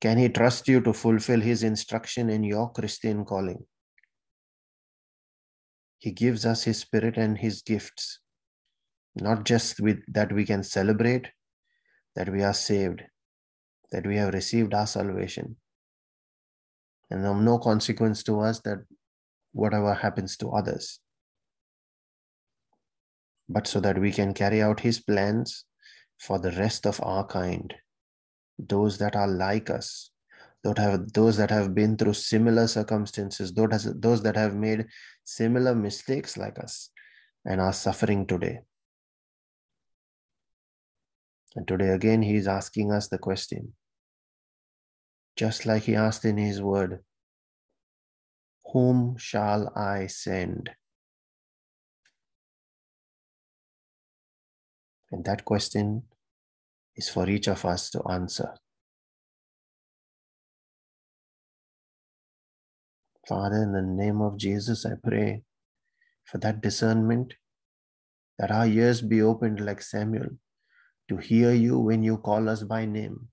Can 0.00 0.18
He 0.18 0.28
trust 0.28 0.68
you 0.68 0.80
to 0.80 0.92
fulfill 0.92 1.40
His 1.40 1.62
instruction 1.62 2.30
in 2.30 2.42
your 2.42 2.72
Christian 2.72 3.24
calling? 3.24 3.66
He 5.98 6.12
gives 6.12 6.46
us 6.46 6.64
His 6.64 6.78
Spirit 6.78 7.16
and 7.18 7.36
His 7.36 7.62
gifts, 7.62 8.20
not 9.14 9.44
just 9.44 9.80
with 9.80 9.98
that 10.08 10.32
we 10.32 10.46
can 10.46 10.62
celebrate 10.62 11.28
that 12.16 12.30
we 12.30 12.42
are 12.42 12.54
saved, 12.54 13.02
that 13.92 14.06
we 14.06 14.16
have 14.16 14.32
received 14.32 14.72
our 14.72 14.86
salvation, 14.86 15.56
and 17.10 17.26
of 17.26 17.36
no 17.36 17.58
consequence 17.58 18.22
to 18.22 18.40
us 18.40 18.60
that 18.60 18.78
whatever 19.52 19.94
happens 19.94 20.36
to 20.38 20.48
others, 20.50 21.00
but 23.48 23.66
so 23.66 23.80
that 23.80 23.98
we 23.98 24.12
can 24.12 24.32
carry 24.32 24.62
out 24.62 24.80
His 24.80 25.00
plans 25.00 25.66
for 26.20 26.38
the 26.38 26.52
rest 26.52 26.86
of 26.86 27.00
our 27.02 27.26
kind, 27.26 27.74
those 28.58 28.98
that 28.98 29.16
are 29.16 29.26
like 29.26 29.70
us, 29.70 30.10
those 30.62 31.38
that 31.38 31.50
have 31.50 31.74
been 31.74 31.96
through 31.96 32.12
similar 32.12 32.66
circumstances, 32.66 33.54
those 33.54 34.22
that 34.22 34.36
have 34.36 34.54
made 34.54 34.86
similar 35.24 35.74
mistakes 35.74 36.36
like 36.36 36.58
us 36.58 36.90
and 37.46 37.60
are 37.60 37.72
suffering 37.72 38.26
today. 38.26 38.60
And 41.56 41.66
today 41.66 41.88
again, 41.88 42.20
he 42.20 42.36
is 42.36 42.46
asking 42.46 42.92
us 42.92 43.08
the 43.08 43.18
question, 43.18 43.72
just 45.36 45.64
like 45.64 45.84
he 45.84 45.96
asked 45.96 46.26
in 46.26 46.36
his 46.36 46.60
word, 46.60 47.02
whom 48.72 49.16
shall 49.16 49.72
I 49.74 50.06
send? 50.06 50.70
And 55.12 55.24
that 55.24 55.44
question 55.44 56.04
is 56.96 57.08
for 57.08 57.28
each 57.28 57.48
of 57.48 57.64
us 57.64 57.90
to 57.90 58.02
answer. 58.10 58.54
Father, 63.28 63.62
in 63.62 63.72
the 63.72 63.82
name 63.82 64.20
of 64.20 64.36
Jesus, 64.38 64.86
I 64.86 64.92
pray 65.02 65.42
for 66.24 66.38
that 66.38 66.60
discernment, 66.60 67.34
that 68.38 68.50
our 68.50 68.66
ears 68.66 69.02
be 69.02 69.22
opened 69.22 69.64
like 69.64 69.82
Samuel 69.82 70.30
to 71.08 71.16
hear 71.16 71.52
you 71.52 71.78
when 71.78 72.02
you 72.02 72.18
call 72.18 72.48
us 72.48 72.62
by 72.62 72.84
name 72.84 73.28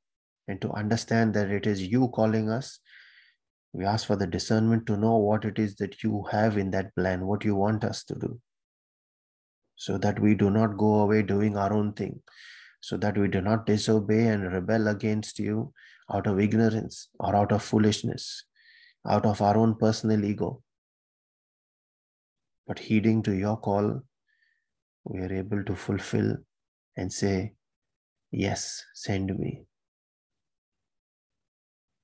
and 0.47 0.61
to 0.61 0.71
understand 0.71 1.33
that 1.33 1.49
it 1.49 1.67
is 1.67 1.81
you 1.81 2.09
calling 2.09 2.49
us 2.49 2.79
we 3.77 3.85
ask 3.85 4.07
for 4.07 4.15
the 4.15 4.25
discernment 4.25 4.87
to 4.87 4.97
know 4.97 5.17
what 5.17 5.45
it 5.45 5.59
is 5.59 5.75
that 5.75 6.01
you 6.01 6.25
have 6.31 6.57
in 6.57 6.71
that 6.71 6.95
plan, 6.95 7.27
what 7.27 7.45
you 7.45 7.55
want 7.55 7.83
us 7.83 8.03
to 8.05 8.15
do, 8.15 8.39
so 9.77 9.97
that 9.99 10.19
we 10.19 10.33
do 10.35 10.49
not 10.49 10.77
go 10.77 10.95
away 11.01 11.21
doing 11.21 11.55
our 11.55 11.71
own 11.71 11.93
thing, 11.93 12.19
so 12.81 12.97
that 12.97 13.17
we 13.17 13.27
do 13.27 13.41
not 13.41 13.65
disobey 13.65 14.27
and 14.27 14.51
rebel 14.51 14.87
against 14.87 15.39
you 15.39 15.71
out 16.11 16.27
of 16.27 16.39
ignorance 16.39 17.09
or 17.19 17.35
out 17.35 17.51
of 17.51 17.63
foolishness, 17.63 18.43
out 19.07 19.25
of 19.25 19.41
our 19.41 19.55
own 19.55 19.75
personal 19.75 20.25
ego. 20.25 20.61
But 22.65 22.79
heeding 22.79 23.23
to 23.23 23.31
your 23.33 23.57
call, 23.57 24.01
we 25.05 25.21
are 25.21 25.31
able 25.31 25.63
to 25.63 25.75
fulfill 25.75 26.37
and 26.97 27.13
say, 27.13 27.53
Yes, 28.31 28.83
send 28.93 29.37
me. 29.37 29.63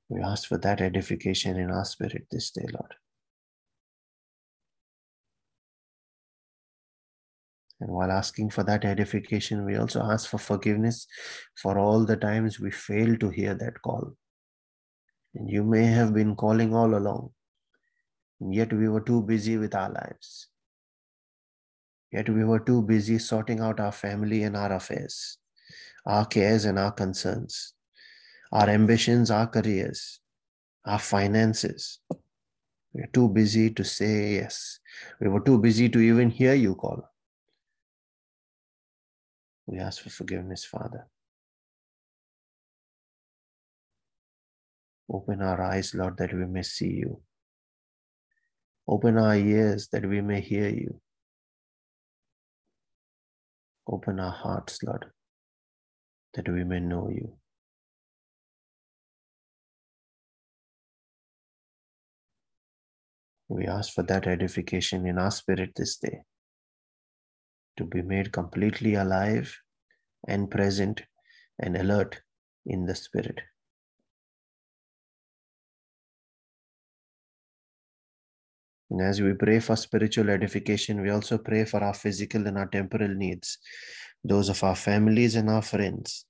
We 0.08 0.22
ask 0.22 0.48
for 0.48 0.58
that 0.60 0.80
edification 0.80 1.58
in 1.58 1.70
our 1.70 1.84
spirit 1.84 2.27
this 2.32 2.51
day, 2.51 2.65
Lord. 2.72 2.94
And 7.80 7.89
while 7.89 8.12
asking 8.12 8.51
for 8.51 8.63
that 8.63 8.86
edification, 8.86 9.65
we 9.65 9.75
also 9.75 10.01
ask 10.01 10.30
for 10.30 10.38
forgiveness 10.38 11.08
for 11.56 11.77
all 11.77 12.06
the 12.06 12.15
times 12.15 12.60
we 12.60 12.72
failed 12.72 13.20
to 13.20 13.30
hear 13.30 13.56
that 13.56 13.82
call. 13.82 14.15
And 15.36 15.50
you 15.50 15.63
may 15.63 15.86
have 15.86 16.13
been 16.13 16.36
calling 16.36 16.74
all 16.74 16.96
along, 16.96 17.32
and 18.39 18.53
yet 18.53 18.72
we 18.72 18.88
were 18.88 19.01
too 19.01 19.22
busy 19.22 19.58
with 19.58 19.74
our 19.74 19.89
lives. 19.89 20.48
Yet 22.12 22.30
we 22.30 22.44
were 22.44 22.60
too 22.60 22.84
busy 22.84 23.18
sorting 23.18 23.60
out 23.60 23.80
our 23.80 23.92
family 23.92 24.44
and 24.44 24.56
our 24.56 24.74
affairs, 24.74 25.39
our 26.06 26.25
cares 26.25 26.65
and 26.65 26.77
our 26.77 26.92
concerns 26.92 27.74
our 28.53 28.70
ambitions, 28.70 29.32
our 29.32 29.48
careers, 29.48 30.20
our 30.86 31.00
finances. 31.00 32.00
We 32.94 33.01
were 33.01 33.08
too 33.12 33.27
busy 33.27 33.72
to 33.72 33.84
say 33.84 34.36
yes. 34.36 34.80
We 35.20 35.27
were 35.27 35.39
too 35.39 35.58
busy 35.58 35.89
to 35.89 36.00
even 36.00 36.30
hear 36.30 36.53
you 36.53 36.75
call. 36.75 37.10
We 39.65 39.79
ask 39.79 40.03
for 40.03 40.10
forgiveness, 40.10 40.65
Father. 40.65 41.08
Open 45.12 45.41
our 45.41 45.62
eyes, 45.62 45.93
Lord, 45.93 46.17
that 46.17 46.34
we 46.34 46.46
may 46.46 46.63
see 46.63 46.89
you. 46.89 47.22
Open 48.88 49.17
our 49.17 49.36
ears 49.36 49.88
that 49.91 50.05
we 50.05 50.22
may 50.22 50.41
hear 50.41 50.70
you. 50.70 51.00
Open 53.88 54.20
our 54.20 54.32
hearts, 54.32 54.82
Lord, 54.84 55.05
that 56.34 56.50
we 56.50 56.63
may 56.63 56.79
know 56.79 57.10
you. 57.10 57.34
We 63.48 63.65
ask 63.67 63.93
for 63.93 64.03
that 64.03 64.25
edification 64.25 65.05
in 65.05 65.17
our 65.17 65.32
spirit 65.32 65.74
this 65.75 65.98
day 65.98 66.24
to 67.77 67.86
be 67.86 68.01
made 68.01 68.32
completely 68.32 68.96
alive 68.96 69.56
and 70.27 70.50
present 70.50 71.01
and 71.60 71.75
alert 71.75 72.22
in 72.65 72.86
the 72.86 72.96
spirit. 72.96 73.42
And 78.89 79.01
as 79.01 79.22
we 79.22 79.34
pray 79.34 79.60
for 79.60 79.75
spiritual 79.75 80.30
edification, 80.30 81.01
we 81.01 81.10
also 81.10 81.39
pray 81.39 81.65
for 81.65 81.84
our 81.84 81.96
physical 81.96 82.46
and 82.46 82.58
our 82.58 82.68
temporal 82.68 83.13
needs. 83.13 83.58
those 84.24 84.50
of 84.50 84.63
our 84.63 84.75
families 84.75 85.36
and 85.36 85.50
our 85.50 85.62
friends. 85.62 86.25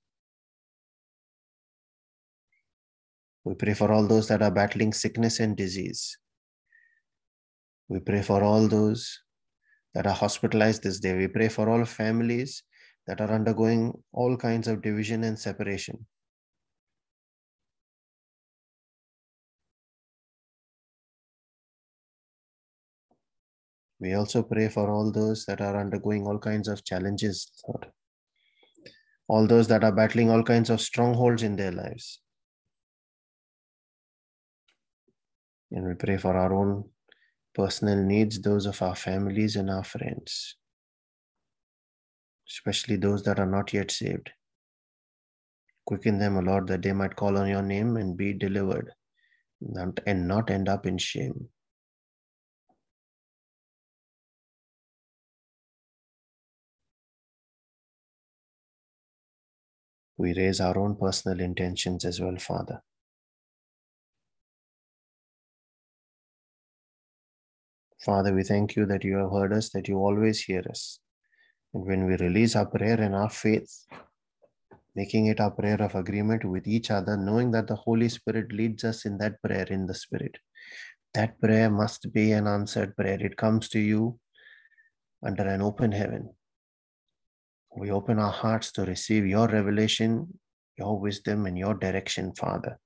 We 3.44 3.54
pray 3.54 3.74
for 3.74 3.92
all 3.92 4.06
those 4.06 4.26
that 4.28 4.42
are 4.42 4.50
battling 4.50 4.92
sickness 4.92 5.38
and 5.38 5.56
disease. 5.56 6.18
We 7.88 8.00
pray 8.00 8.22
for 8.22 8.42
all 8.42 8.66
those 8.66 9.20
that 9.94 10.06
are 10.06 10.14
hospitalized 10.14 10.82
this 10.82 10.98
day. 11.00 11.16
We 11.16 11.28
pray 11.28 11.48
for 11.48 11.68
all 11.68 11.84
families 11.84 12.62
that 13.06 13.20
are 13.20 13.30
undergoing 13.30 13.92
all 14.12 14.36
kinds 14.36 14.66
of 14.68 14.82
division 14.82 15.24
and 15.24 15.38
separation. 15.38 16.06
We 24.00 24.14
also 24.14 24.42
pray 24.42 24.68
for 24.68 24.90
all 24.90 25.12
those 25.12 25.46
that 25.46 25.60
are 25.60 25.80
undergoing 25.80 26.26
all 26.26 26.38
kinds 26.38 26.68
of 26.68 26.84
challenges, 26.84 27.50
Lord. 27.66 27.86
All 29.28 29.46
those 29.46 29.68
that 29.68 29.82
are 29.84 29.92
battling 29.92 30.30
all 30.30 30.42
kinds 30.42 30.68
of 30.68 30.80
strongholds 30.80 31.42
in 31.42 31.56
their 31.56 31.72
lives. 31.72 32.20
And 35.70 35.86
we 35.86 35.94
pray 35.94 36.18
for 36.18 36.36
our 36.36 36.52
own 36.52 36.84
personal 37.54 38.02
needs, 38.02 38.40
those 38.40 38.66
of 38.66 38.82
our 38.82 38.96
families 38.96 39.56
and 39.56 39.70
our 39.70 39.84
friends, 39.84 40.56
especially 42.48 42.96
those 42.96 43.22
that 43.24 43.38
are 43.38 43.46
not 43.46 43.72
yet 43.72 43.90
saved. 43.90 44.30
Quicken 45.86 46.18
them, 46.18 46.36
O 46.36 46.40
Lord, 46.40 46.66
that 46.68 46.82
they 46.82 46.92
might 46.92 47.16
call 47.16 47.38
on 47.38 47.48
your 47.48 47.62
name 47.62 47.96
and 47.96 48.16
be 48.16 48.32
delivered 48.32 48.92
and 50.06 50.28
not 50.28 50.50
end 50.50 50.68
up 50.68 50.86
in 50.86 50.98
shame. 50.98 51.48
We 60.16 60.34
raise 60.34 60.60
our 60.60 60.78
own 60.78 60.96
personal 60.96 61.40
intentions 61.40 62.04
as 62.04 62.20
well, 62.20 62.36
Father. 62.36 62.82
Father, 68.04 68.34
we 68.34 68.42
thank 68.42 68.76
you 68.76 68.84
that 68.86 69.02
you 69.02 69.16
have 69.16 69.32
heard 69.32 69.52
us, 69.54 69.70
that 69.70 69.88
you 69.88 69.96
always 69.96 70.42
hear 70.42 70.62
us. 70.68 71.00
And 71.72 71.86
when 71.86 72.04
we 72.04 72.16
release 72.16 72.54
our 72.54 72.66
prayer 72.66 73.00
and 73.00 73.14
our 73.14 73.30
faith, 73.30 73.86
making 74.94 75.26
it 75.26 75.40
our 75.40 75.50
prayer 75.50 75.80
of 75.80 75.94
agreement 75.94 76.44
with 76.44 76.66
each 76.68 76.90
other, 76.90 77.16
knowing 77.16 77.50
that 77.52 77.66
the 77.66 77.74
Holy 77.74 78.10
Spirit 78.10 78.52
leads 78.52 78.84
us 78.84 79.06
in 79.06 79.16
that 79.18 79.40
prayer 79.42 79.66
in 79.70 79.86
the 79.86 79.94
Spirit, 79.94 80.36
that 81.14 81.40
prayer 81.40 81.70
must 81.70 82.12
be 82.12 82.32
an 82.32 82.46
answered 82.46 82.94
prayer. 82.94 83.18
It 83.20 83.38
comes 83.38 83.70
to 83.70 83.80
you 83.80 84.18
under 85.24 85.44
an 85.44 85.62
open 85.62 85.90
heaven. 85.90 86.28
We 87.74 87.90
open 87.90 88.18
our 88.18 88.32
hearts 88.32 88.70
to 88.72 88.84
receive 88.84 89.26
your 89.26 89.48
revelation, 89.48 90.38
your 90.76 91.00
wisdom, 91.00 91.46
and 91.46 91.56
your 91.56 91.74
direction, 91.74 92.34
Father. 92.34 92.78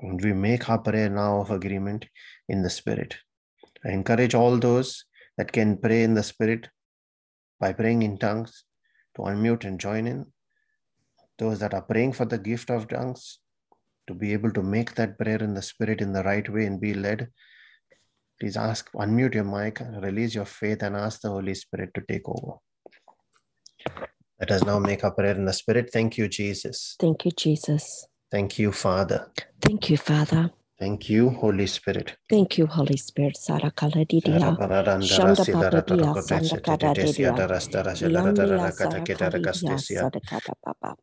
And 0.00 0.22
we 0.22 0.32
make 0.32 0.68
our 0.68 0.78
prayer 0.78 1.08
now 1.08 1.40
of 1.40 1.50
agreement 1.50 2.06
in 2.48 2.62
the 2.62 2.70
Spirit. 2.70 3.16
I 3.84 3.90
encourage 3.90 4.34
all 4.34 4.58
those 4.58 5.04
that 5.38 5.52
can 5.52 5.78
pray 5.78 6.02
in 6.02 6.14
the 6.14 6.22
Spirit 6.22 6.68
by 7.58 7.72
praying 7.72 8.02
in 8.02 8.18
tongues 8.18 8.64
to 9.16 9.22
unmute 9.22 9.64
and 9.64 9.80
join 9.80 10.06
in. 10.06 10.26
Those 11.38 11.58
that 11.60 11.74
are 11.74 11.82
praying 11.82 12.12
for 12.12 12.24
the 12.24 12.38
gift 12.38 12.70
of 12.70 12.88
tongues 12.88 13.38
to 14.06 14.14
be 14.14 14.32
able 14.32 14.52
to 14.52 14.62
make 14.62 14.94
that 14.94 15.18
prayer 15.18 15.42
in 15.42 15.54
the 15.54 15.62
Spirit 15.62 16.00
in 16.00 16.12
the 16.12 16.22
right 16.22 16.48
way 16.48 16.66
and 16.66 16.80
be 16.80 16.94
led. 16.94 17.28
Please 18.38 18.56
ask, 18.56 18.90
unmute 18.92 19.34
your 19.34 19.44
mic, 19.44 19.80
release 20.02 20.34
your 20.34 20.44
faith, 20.44 20.82
and 20.82 20.94
ask 20.94 21.22
the 21.22 21.30
Holy 21.30 21.54
Spirit 21.54 21.90
to 21.94 22.02
take 22.06 22.28
over. 22.28 22.58
Let 24.38 24.50
us 24.50 24.64
now 24.64 24.78
make 24.78 25.02
our 25.04 25.12
prayer 25.12 25.34
in 25.34 25.46
the 25.46 25.52
Spirit. 25.54 25.90
Thank 25.90 26.18
you, 26.18 26.28
Jesus. 26.28 26.96
Thank 27.00 27.24
you, 27.24 27.30
Jesus. 27.30 28.06
Thank 28.30 28.58
you, 28.58 28.72
Father. 28.72 29.28
Thank 29.62 29.90
you, 29.90 29.96
Father. 29.98 30.50
Thank 30.78 31.08
you, 31.10 31.30
Holy 31.30 31.66
Spirit. 31.66 32.16
Thank 32.30 32.58
you, 32.58 32.66
Holy 32.66 32.96
Spirit. 32.96 33.36
Sarakala 33.36 34.06
didia. 34.06 34.58
Shanda 34.98 35.46
papadia 35.46 36.14
sandakada 36.16 36.96
didia. 36.96 37.44
Yandia 38.00 38.68
sarakadidia 38.70 39.80
sadakada 39.82 40.54
papa. 40.64 40.96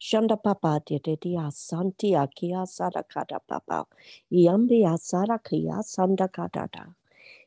Shanda 0.00 0.36
papa 0.42 0.80
didia 0.86 1.50
santia 1.52 2.28
kia 2.34 2.66
sadakada 2.66 3.40
papa. 3.48 3.86
Yambia 4.32 4.98
sarakia 4.98 5.82
sandakada 5.84 6.68
da. 6.72 6.86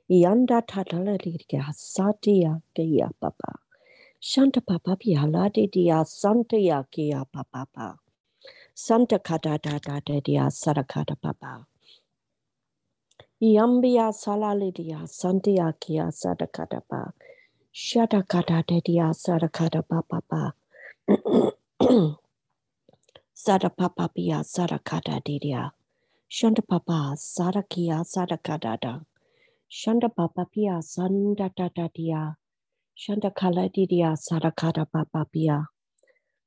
Yanda 0.09 0.61
tatala 0.65 1.17
didia 1.19 1.67
satia 1.73 2.61
kia 2.75 3.09
papa. 3.21 3.55
Shanta 4.19 4.61
papa 4.61 4.97
piala 4.97 5.51
didia 5.51 6.05
santia 6.05 6.85
kia 6.91 7.25
papa. 7.33 7.99
Santakata 8.79 9.59
Tata 9.61 10.01
Dedia 10.07 10.47
Sarakata 10.49 11.15
Papa. 11.21 11.65
Yambia 13.43 14.07
Salalidia 14.13 15.03
Santiakia 15.03 16.07
Sadakata 16.13 16.81
Pa. 16.89 17.11
Shatakata 17.75 18.63
Dedia 18.63 19.11
Sarakata 19.13 19.83
Papa. 19.83 20.53
Sadapapa 23.35 24.09
Pia 24.15 24.39
Sarakata 24.43 25.21
Dedia. 25.27 25.71
Shantapapa 26.31 27.17
Sadakia 27.17 28.05
Sadakata. 28.05 29.03
Shantapapa 29.69 30.45
Pia 30.49 30.79
Sandatata 30.81 31.89
Dia. 31.93 32.37
Shantakala 32.97 33.69
Dedia 33.73 34.15
Sarakata 34.15 34.87
Papa 34.89 35.25
Pia. 35.29 35.67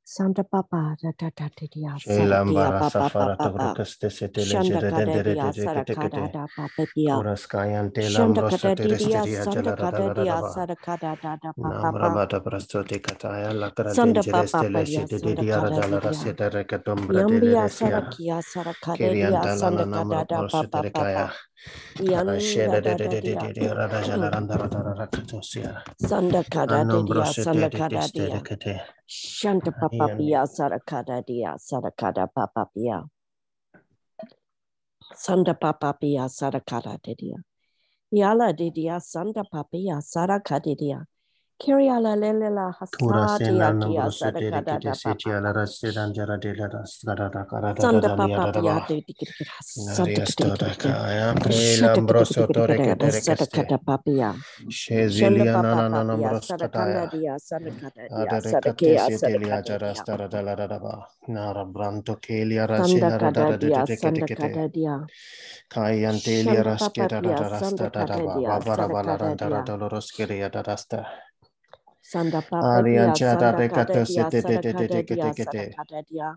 Santa 0.05 0.45
papa 0.45 0.97
da 1.03 1.13
da 1.19 1.31
da 1.37 1.49
didia. 1.57 1.95
Ah, 1.95 1.99
Shelambara 1.99 2.81
Sarakia 2.81 2.91
safara 2.91 3.37
papa 3.37 3.51
papa. 3.51 3.75
togrukaste 3.75 4.11
setele 4.11 4.47
Shanda 4.51 4.63
jere 4.63 4.91
kada 4.91 5.07
dendere 5.07 5.35
dia 5.35 5.53
dede 5.53 5.69
kete 5.75 5.95
ah, 5.97 5.97
sarakada 5.97 6.11
kete. 6.11 6.33
da 6.33 6.47
papa 6.57 6.87
pia. 6.95 7.15
Ah. 7.15 7.23
Kuraskayan 7.23 7.93
Shanda 8.01 8.43
telambro 8.43 8.51
kada 8.51 8.77
sotere 8.77 8.99
dia 8.99 9.25
steria 9.25 9.45
sanda 9.45 9.73
jalara 9.73 9.77
kada 9.77 9.99
dalara 9.99 10.15
dia 10.15 10.35
daba. 10.37 10.53
sarakada 10.55 11.17
da 11.23 11.37
da 11.43 11.53
papa 11.63 11.93
Papa. 21.97 22.41
Sanda 22.41 22.81
papa 22.81 23.21
dia 23.21 23.21
kada 23.21 23.21
dia. 23.21 23.23
dia 23.23 23.23
sanda 23.23 23.23
kada 23.23 23.23
papa 23.23 23.39
papa. 23.39 23.53
Dia. 23.55 24.41
ndara 24.41 24.67
dara 24.69 24.93
rakatosia. 24.95 25.83
Sanda 25.99 26.43
kada 26.43 26.85
dia 26.85 27.25
sotere 27.25 27.69
kada 27.71 28.03
dia. 28.09 28.43
Shanta 29.07 29.71
papa 29.71 30.07
pia 30.19 30.47
dia 31.27 31.55
papa 32.27 32.67
pia. 32.75 33.03
Sanda 35.15 35.55
papa 35.55 35.93
pia 35.95 36.29
sarakada 36.29 37.15
dia. 37.15 37.39
Yala 38.11 38.53
dia 38.53 38.99
sanda 39.01 39.43
dia. 39.43 40.01
Papa. 40.03 40.03
ala 40.15 40.41
rasedan 40.41 40.43
jara 40.43 40.77
dela 40.77 41.07
rasgara 46.73 47.31
da 47.33 47.45
kara 47.45 47.75
da 47.75 47.75
da 47.75 47.83
Sanda 47.83 48.01
da 48.01 48.17
liya 48.27 48.37
papa 48.39 48.53
da 48.53 48.53
da 48.53 48.61
pia 48.61 48.75
ba. 48.75 48.87
de 48.89 48.97
dikir 49.07 49.29
Santa 49.63 50.03
Nariasto 50.03 50.45
da 50.49 50.57
katikir. 50.57 50.93
kaya 50.93 51.35
Shata 51.35 51.95
kelambro 51.95 52.25
sotore 52.25 52.77
kete 52.77 52.97
katikir 52.99 53.13
rekeste. 53.13 53.63
Sadakata 53.63 53.79
papia. 53.85 54.35
Shanda 54.35 54.73
Shezilia 54.73 55.53
papa 55.55 55.63
nana 55.63 55.89
papia 55.89 56.05
nombros 56.05 56.47
sadakanda 56.49 57.07
kataya. 57.07 57.11
dia 57.13 57.35
sadakata 57.39 58.03
dia 58.09 58.19
Adare 58.23 58.41
kate 58.43 58.51
sadakea 58.53 59.05
setelia 59.11 59.49
sadakata 59.49 59.65
jara 59.69 59.93
dia. 59.93 60.03
stara 60.03 60.29
da 60.29 60.41
la 60.43 60.55
da 60.57 60.67
da 60.67 60.79
ba. 60.79 61.07
Nara 61.29 61.65
branto 61.65 62.17
kelia 62.21 62.67
dia. 64.73 65.07
Kayantelia 65.71 66.63
papa 66.65 66.71
rasketa 66.71 67.09
da 67.09 67.21
pia 67.21 67.37
da 67.37 67.49
sanda 67.59 67.85
rasta 67.85 67.91
da 67.91 68.05
da 68.07 68.07
kada 68.07 68.25
ba. 68.25 68.35
dia 68.39 68.49
Babara 68.49 68.65
sadakata 68.65 68.93
balarandara 68.95 69.65
dia. 69.65 69.65
doloroskeria 69.65 70.49
da 70.51 70.63
rasta. 70.63 71.07
Sanda 72.03 72.43
papa 72.43 72.83
pia 72.91 73.15
Ariancha 73.15 73.37
da 73.39 73.53
sanda 73.53 73.59
de 73.59 73.69
kada 73.69 73.87
kato 73.87 74.05
dia 74.07 74.31
sete 74.31 74.43
de 74.43 74.59
de 74.59 74.73
de 74.73 74.89
de 74.89 75.03
sadakada 75.03 75.03
dia 75.09 75.31
kete 75.31 75.35
kete. 75.37 75.75
sadakada 75.75 76.03
dia. 76.11 76.35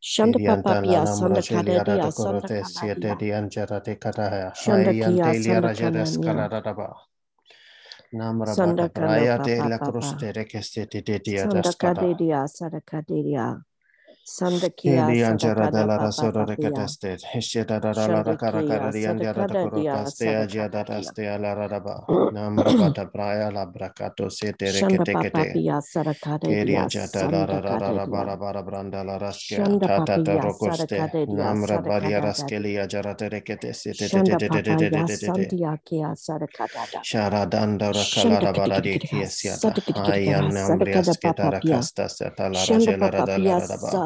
Shanda 0.00 0.38
papa 0.44 0.76
Kirianta 0.76 0.82
la 0.82 0.82
pia 0.82 1.06
sanda 1.06 1.42
kada 1.42 1.72
nambroselia 1.72 1.84
da 1.84 1.96
dia 1.96 2.02
da 2.02 2.10
sanda 2.10 2.48
korote 2.48 2.58
kada 2.60 2.64
siete 2.64 3.00
dia. 3.00 3.16
di 3.18 3.32
anjara 3.32 3.80
de 3.84 3.96
kataya. 3.96 4.54
Shanda 4.54 4.92
kia 5.00 5.32
sanda 5.34 5.74
kaladaba. 5.74 6.94
Namra 8.12 8.56
Sanda 8.56 8.88
kanda 8.88 8.92
braya 8.94 9.38
de 9.42 9.56
papa 9.56 9.68
la 9.70 9.78
papa. 9.78 9.90
cruste 9.92 10.32
rekeste 10.32 10.86
de 10.90 11.00
de 11.02 11.18
dia 11.18 11.42
Sanda 11.42 11.62
daskada. 11.62 12.00
Sandakia 14.22 15.08
Elianjara 15.08 15.70
de 15.70 15.84
la 15.84 15.98
Sadakada 15.98 15.98
Rasoro 15.98 16.44
de 16.46 16.56
Papapia. 16.56 16.70
Cateste, 16.70 17.18
Hesheta 17.34 17.80
da 17.80 17.92
la 17.92 18.36
Caracara 18.36 18.90
de 18.92 19.06
Andia 19.06 19.32
da 19.32 19.46
Corostea, 19.68 20.46
Giada 20.46 20.84
Rastea 20.84 21.38
la 21.38 21.54
Radaba, 21.54 22.04
Namrabata 22.32 23.06
Praia 23.10 23.50
la 23.50 23.66
Bracato 23.66 24.28
Sete 24.30 24.66
Shanda 24.66 25.04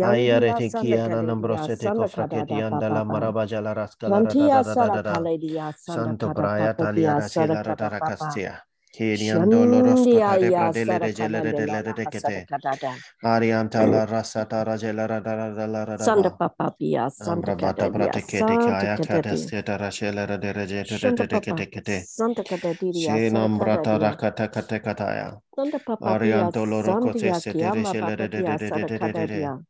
Ayare 0.03 0.53
Yandia 0.53 0.57
te 0.57 0.71
kiana 0.71 1.23
Sandakaledia 1.23 1.23
nambrosete 1.23 1.93
kofraketi 1.93 2.61
Sandakada 2.61 2.63
andala 2.63 3.05
Papa 3.07 3.07
marabaja 3.07 3.63
la 3.63 3.75
da 3.75 4.21
da 4.21 4.51
da 4.51 4.63
da 4.63 4.75
da 4.75 4.89
da 4.91 5.03
da. 5.03 5.27
Sarakaledia 5.27 5.73
Santo 5.87 6.31
Sandakada 6.31 6.33
Braya 6.33 6.75
Papa 6.75 6.89
Pia 6.95 7.17
Taliara 7.17 7.29
Celara 7.29 7.75
Sarakada 7.75 7.91
Papa 7.99 8.41
Daracastia. 8.41 8.61
Kirian 8.97 9.51
Doloros 9.51 10.09
Shandia 10.09 10.13
Cotare 10.13 10.51
Ya 10.51 10.73
Pradele 10.73 11.01
de 11.01 11.13
Gelere 11.15 11.55
de 11.55 11.67
Sarakanandela 11.67 11.73
Lere 11.73 11.95
de 11.95 12.07
Kete. 12.09 12.49
Hasadakada 12.51 12.93
Arianta 13.25 13.87
la 13.91 14.07
Rasata 14.07 14.65
Rajelara 14.67 15.21
Dara 15.23 15.55
Sanda. 15.97 16.39
Papa 16.39 16.73
Pia 16.79 17.09
Ambra 17.21 17.57
Bata 17.61 17.89
Sandakadadia 17.89 17.91
Pratekete 17.91 18.59
Kaya 18.59 18.99
Sandakadadia 18.99 19.01
Kadesteta 19.01 19.79
Rajelera 19.79 20.39
de 20.41 20.53
Regete 20.55 20.99
Shanda 20.99 21.27
de 21.29 21.29
Papa 21.31 21.41
Kete 21.41 21.71
Kete. 21.71 22.09
Sandakadadia 22.19 23.19
Shenambrata 23.21 23.99
Sarakadadia 23.99 23.99
Rakata 23.99 24.49
Katekataya. 24.51 25.41
Sanda 25.57 25.81
Papa 25.85 26.17
Pia 26.23 26.51
Arianto 26.51 26.67
Loro 26.67 26.97
Cote 26.99 27.33
Sandia 27.33 27.35
Sete 27.35 27.71
Kiamba 27.71 27.95
Papa 28.01 28.27
Regelere 28.27 28.29
de 28.29 28.29
Pia 28.35 28.57
de 28.57 28.59
de 28.59 28.71
de 28.73 28.85
de 28.87 28.99
de 28.99 29.13
de 29.15 29.27
de. 29.29 29.43
Sarakadadia 29.43 29.65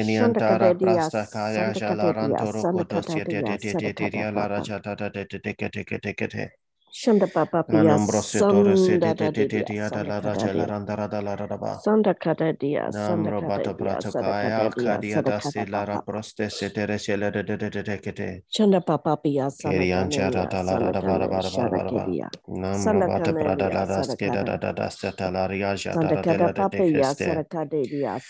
Shanda 0.00 0.42
Eniantara 0.42 0.74
Prasta 0.80 1.26
Kaya 1.30 1.72
Sanda 1.72 1.80
Jala 1.80 2.12
Kadadia 2.12 2.12
Rantoro 2.12 2.64
Sanda 2.64 2.84
Codosia 2.84 3.26
de 3.26 3.42
Kadadia 3.42 3.56
de 3.58 3.58
de 3.58 3.74
de 3.76 3.92
de 3.92 4.10
Sarakada 4.10 4.24
de 6.28 6.50
Shanda 6.96 7.26
Pia 7.64 7.80
Anombrositore 7.80 8.74
Sanda 8.74 8.76
sede 8.76 9.14
de 9.14 9.30
de 9.32 9.46
de 9.46 9.64
Kadadia 9.64 9.90
de 9.90 10.20
da 10.20 10.20
Sanda 10.20 10.20
Kadadia 10.20 10.66
randara 10.66 11.08
da 11.10 11.20
la 11.20 11.36
radaba. 11.36 11.78
Sanda 11.84 12.14
Kadadia. 12.14 12.90
Shanda 18.48 18.80
Papa 18.86 19.18
Pia 19.18 19.50
Sanda 19.50 19.78
Kadadia 19.92 22.30
Sanda 22.72 23.06
Kadadia 27.44 28.20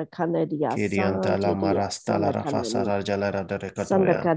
Kirianta 0.71 1.39
la 1.41 1.55
marasta 1.55 2.19
la 2.21 2.33
rafasa 2.33 2.85
rada 3.33 3.59
Sanda 3.75 4.15
recatoya. 4.19 4.31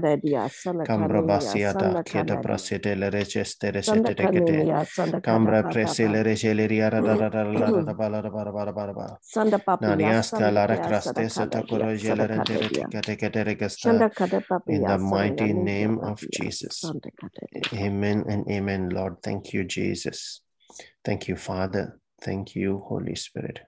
Cambra 0.84 1.22
basiata 1.22 1.96
kieta 2.04 2.38
prasite 2.38 2.96
le 2.96 3.10
receste 3.10 3.72
Sanda 3.86 4.10
recete 4.10 4.14
decete. 4.16 4.70
Kanania 4.70 4.84
Sanda 4.86 5.20
Kada 5.22 5.54
Cambra 5.54 5.64
prese 5.68 6.08
Papa 6.08 6.10
le 6.10 6.22
regeleria 6.24 6.90
rada 6.90 7.16
rada 7.16 7.44
rada 7.44 7.94
bala 7.94 8.22
rada 8.22 8.30
bara 8.32 8.72
bara 8.72 8.92
bara. 8.94 9.18
Sanda 9.22 9.58
Papia 9.60 10.14
Naniaska 10.16 10.20
Sanda 10.22 10.52
la 10.52 10.66
recraste 10.66 11.30
sata 11.30 11.62
Dia 11.68 11.68
coro 11.68 11.94
Sada 11.96 12.26
gelerente 12.26 12.28
Kada 12.28 12.62
Dia 12.64 12.88
recate. 12.90 13.68
Shanda 13.68 14.10
Kada 14.14 14.42
In 14.68 14.86
the 14.86 14.98
mighty 14.98 15.52
name 15.54 16.00
of 16.00 16.24
Jesus. 16.30 16.92
Sanda 16.92 17.10
Kada 17.16 17.46
Dia 17.52 17.70
Amen 17.74 18.24
and 18.28 18.50
amen, 18.50 18.90
Lord. 18.90 19.22
Thank 19.22 19.52
you, 19.54 19.64
Jesus. 19.64 20.42
Thank 21.04 21.28
you, 21.28 21.36
Father. 21.36 21.98
Thank 22.20 22.54
you, 22.54 22.84
Holy 22.86 23.14
Spirit. 23.14 23.60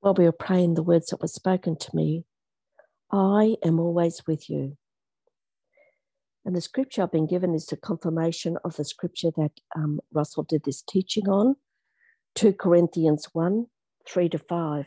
While 0.00 0.14
we 0.14 0.24
were 0.24 0.32
praying 0.32 0.74
the 0.74 0.82
words 0.82 1.06
that 1.08 1.20
were 1.20 1.28
spoken 1.28 1.76
to 1.76 1.96
me, 1.96 2.24
I 3.10 3.56
am 3.64 3.80
always 3.80 4.22
with 4.26 4.48
you. 4.50 4.76
And 6.44 6.54
the 6.54 6.60
scripture 6.60 7.02
I've 7.02 7.10
been 7.10 7.26
given 7.26 7.54
is 7.54 7.66
the 7.66 7.76
confirmation 7.76 8.56
of 8.64 8.76
the 8.76 8.84
scripture 8.84 9.30
that 9.36 9.50
um, 9.74 9.98
Russell 10.12 10.44
did 10.44 10.62
this 10.64 10.80
teaching 10.80 11.28
on, 11.28 11.56
2 12.36 12.52
Corinthians 12.52 13.28
1 13.32 13.66
3 14.08 14.28
to 14.28 14.38
5. 14.38 14.86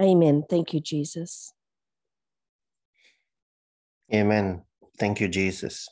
Amen. 0.00 0.44
Thank 0.48 0.72
you, 0.72 0.80
Jesus. 0.80 1.52
Amen. 4.12 4.62
Thank 4.98 5.20
you, 5.20 5.28
Jesus. 5.28 5.88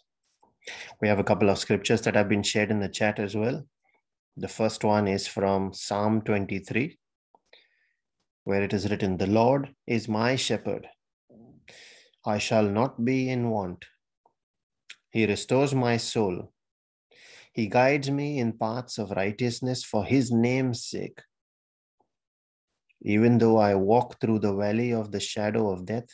We 1.00 1.08
have 1.08 1.18
a 1.18 1.24
couple 1.24 1.48
of 1.48 1.58
scriptures 1.58 2.02
that 2.02 2.14
have 2.14 2.28
been 2.28 2.42
shared 2.42 2.70
in 2.70 2.80
the 2.80 2.88
chat 2.88 3.18
as 3.18 3.34
well. 3.34 3.64
The 4.36 4.48
first 4.48 4.84
one 4.84 5.08
is 5.08 5.26
from 5.26 5.72
Psalm 5.72 6.22
23, 6.22 6.98
where 8.44 8.62
it 8.62 8.72
is 8.72 8.90
written, 8.90 9.16
The 9.16 9.26
Lord 9.26 9.74
is 9.86 10.08
my 10.08 10.36
shepherd. 10.36 10.86
I 12.24 12.38
shall 12.38 12.64
not 12.64 13.04
be 13.04 13.30
in 13.30 13.50
want. 13.50 13.84
He 15.10 15.26
restores 15.26 15.74
my 15.74 15.96
soul. 15.96 16.52
He 17.52 17.66
guides 17.66 18.10
me 18.10 18.38
in 18.38 18.52
paths 18.52 18.98
of 18.98 19.10
righteousness 19.10 19.82
for 19.82 20.04
his 20.04 20.30
name's 20.30 20.84
sake. 20.84 21.20
Even 23.02 23.38
though 23.38 23.56
I 23.56 23.74
walk 23.74 24.20
through 24.20 24.40
the 24.40 24.54
valley 24.54 24.92
of 24.92 25.10
the 25.10 25.20
shadow 25.20 25.70
of 25.70 25.86
death, 25.86 26.08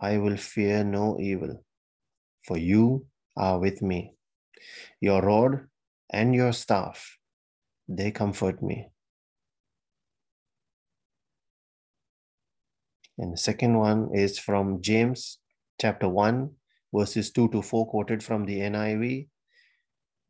I 0.00 0.18
will 0.18 0.36
fear 0.36 0.84
no 0.84 1.18
evil, 1.20 1.64
for 2.46 2.58
you 2.58 3.06
are 3.36 3.58
with 3.58 3.82
me. 3.82 4.14
Your 5.00 5.22
rod 5.22 5.66
and 6.10 6.34
your 6.34 6.52
staff, 6.52 7.18
they 7.88 8.10
comfort 8.10 8.62
me. 8.62 8.88
And 13.18 13.32
the 13.32 13.38
second 13.38 13.78
one 13.78 14.10
is 14.14 14.38
from 14.38 14.82
James 14.82 15.38
chapter 15.80 16.08
1, 16.08 16.50
verses 16.94 17.30
2 17.30 17.48
to 17.50 17.62
4, 17.62 17.86
quoted 17.88 18.22
from 18.22 18.44
the 18.44 18.60
NIV. 18.60 19.28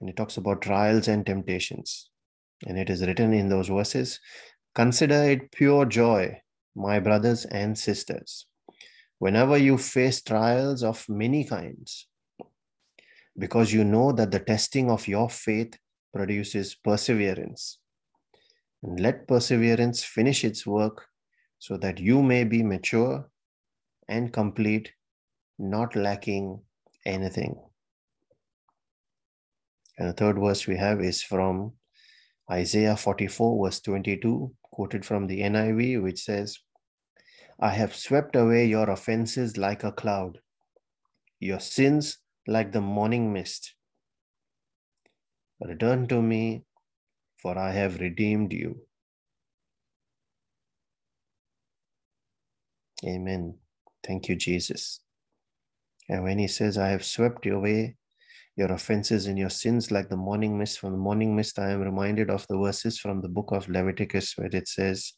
And 0.01 0.11
it 0.11 0.17
talks 0.17 0.37
about 0.37 0.63
trials 0.63 1.09
and 1.09 1.25
temptations. 1.25 2.11
And 2.67 2.79
it 2.79 2.91
is 2.91 3.05
written 3.05 3.33
in 3.33 3.49
those 3.49 3.69
verses 3.69 4.21
Consider 4.75 5.25
it 5.25 5.53
pure 5.53 5.85
joy, 5.85 6.41
my 6.75 6.99
brothers 6.99 7.45
and 7.45 7.79
sisters 7.79 8.47
whenever 9.23 9.57
you 9.57 9.79
face 9.79 10.21
trials 10.21 10.83
of 10.83 11.09
many 11.09 11.45
kinds, 11.45 12.09
because 13.39 13.73
you 13.73 13.85
know 13.85 14.11
that 14.11 14.33
the 14.33 14.41
testing 14.41 14.91
of 14.91 15.07
your 15.07 15.31
faith 15.31 15.79
produces 16.13 16.75
perseverance. 16.75 17.79
And 18.83 18.99
let 18.99 19.29
perseverance 19.29 20.03
finish 20.03 20.45
its 20.45 20.67
work 20.67 21.07
so 21.61 21.77
that 21.77 22.01
you 22.01 22.21
may 22.21 22.43
be 22.43 22.65
mature 22.65 23.31
and 24.09 24.33
complete, 24.33 24.91
not 25.57 25.95
lacking 25.95 26.61
anything. 27.07 27.55
And 29.99 30.09
the 30.09 30.15
third 30.15 30.37
verse 30.37 30.67
we 30.67 30.77
have 30.79 31.01
is 31.01 31.23
from 31.23 31.75
Isaiah 32.51 32.97
44, 32.97 33.67
verse 33.67 33.81
22, 33.81 34.53
quoted 34.63 35.05
from 35.05 35.27
the 35.27 35.41
NIV, 35.41 36.03
which 36.03 36.23
says, 36.23 36.59
I 37.61 37.71
have 37.71 37.95
swept 37.95 38.35
away 38.35 38.67
your 38.67 38.91
offenses 38.91 39.57
like 39.57 39.85
a 39.85 39.93
cloud, 39.93 40.41
your 41.39 41.61
sins 41.61 42.19
like 42.47 42.73
the 42.73 42.81
morning 42.81 43.33
mist. 43.33 43.75
Return 45.61 46.09
to 46.09 46.21
me, 46.21 46.65
for 47.41 47.57
I 47.57 47.71
have 47.71 48.01
redeemed 48.01 48.53
you. 48.53 48.81
Amen. 53.07 53.59
Thank 54.05 54.29
you, 54.29 54.37
Jesus. 54.37 55.01
And 56.09 56.25
when 56.25 56.39
he 56.39 56.49
says, 56.49 56.79
I 56.79 56.89
have 56.89 57.05
swept 57.05 57.47
you 57.47 57.57
away 57.57 57.97
your 58.57 58.73
offenses 58.73 59.27
and 59.27 59.39
your 59.39 59.51
sins 59.51 59.91
like 59.91 60.09
the 60.09 60.17
morning 60.17 60.59
mist, 60.59 60.79
from 60.79 60.93
the 60.93 60.99
morning 60.99 61.35
mist, 61.35 61.59
I 61.59 61.71
am 61.71 61.81
reminded 61.81 62.31
of 62.31 62.47
the 62.49 62.59
verses 62.59 62.99
from 62.99 63.21
the 63.21 63.29
book 63.29 63.51
of 63.53 63.69
Leviticus 63.69 64.35
where 64.37 64.51
it 64.53 64.69
says, 64.69 65.15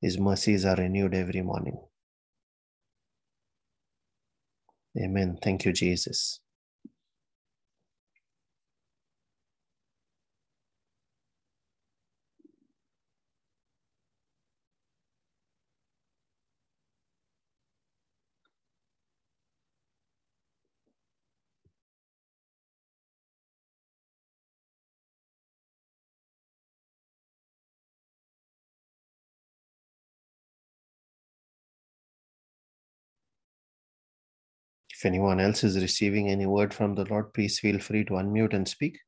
his 0.00 0.18
mercies 0.18 0.64
are 0.64 0.76
renewed 0.76 1.14
every 1.14 1.42
morning. 1.42 1.78
Amen. 4.98 5.38
Thank 5.42 5.64
you, 5.64 5.72
Jesus. 5.72 6.41
If 35.02 35.06
anyone 35.06 35.40
else 35.40 35.64
is 35.64 35.82
receiving 35.82 36.28
any 36.28 36.46
word 36.46 36.72
from 36.72 36.94
the 36.94 37.04
Lord, 37.04 37.34
please 37.34 37.58
feel 37.58 37.80
free 37.80 38.04
to 38.04 38.12
unmute 38.12 38.54
and 38.54 38.68
speak. 38.68 39.00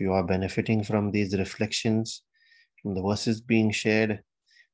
You 0.00 0.12
are 0.12 0.24
benefiting 0.24 0.82
from 0.82 1.10
these 1.10 1.36
reflections, 1.36 2.22
from 2.82 2.94
the 2.94 3.02
verses 3.02 3.40
being 3.40 3.70
shared, 3.70 4.22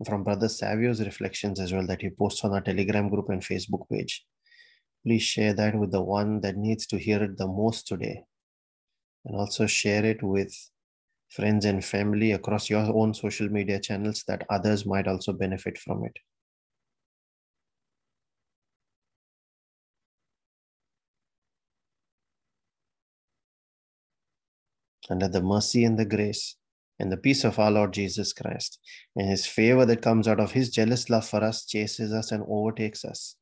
from 0.04 0.24
Brother 0.24 0.48
Savio's 0.48 1.00
reflections 1.00 1.58
as 1.58 1.72
well 1.72 1.86
that 1.86 2.02
he 2.02 2.10
posts 2.10 2.44
on 2.44 2.52
our 2.52 2.60
Telegram 2.60 3.08
group 3.08 3.30
and 3.30 3.40
Facebook 3.42 3.88
page, 3.90 4.24
please 5.04 5.22
share 5.22 5.54
that 5.54 5.78
with 5.78 5.90
the 5.90 6.02
one 6.02 6.40
that 6.40 6.56
needs 6.56 6.86
to 6.88 6.98
hear 6.98 7.22
it 7.22 7.38
the 7.38 7.46
most 7.46 7.86
today. 7.86 8.22
And 9.24 9.36
also 9.36 9.66
share 9.66 10.04
it 10.04 10.22
with 10.22 10.54
friends 11.30 11.64
and 11.64 11.84
family 11.84 12.32
across 12.32 12.70
your 12.70 12.84
own 12.94 13.14
social 13.14 13.48
media 13.48 13.80
channels 13.80 14.22
that 14.28 14.46
others 14.50 14.86
might 14.86 15.08
also 15.08 15.32
benefit 15.32 15.78
from 15.78 16.04
it. 16.04 16.16
And 25.10 25.20
let 25.20 25.32
the 25.32 25.42
mercy 25.42 25.84
and 25.84 25.98
the 25.98 26.04
grace 26.04 26.56
and 26.98 27.12
the 27.12 27.16
peace 27.16 27.44
of 27.44 27.58
our 27.58 27.70
Lord 27.70 27.92
Jesus 27.92 28.32
Christ 28.32 28.78
and 29.14 29.28
his 29.28 29.46
favor 29.46 29.84
that 29.86 30.02
comes 30.02 30.26
out 30.26 30.40
of 30.40 30.52
his 30.52 30.70
jealous 30.70 31.10
love 31.10 31.28
for 31.28 31.42
us 31.42 31.66
chases 31.66 32.12
us 32.12 32.32
and 32.32 32.44
overtakes 32.48 33.04
us. 33.04 33.36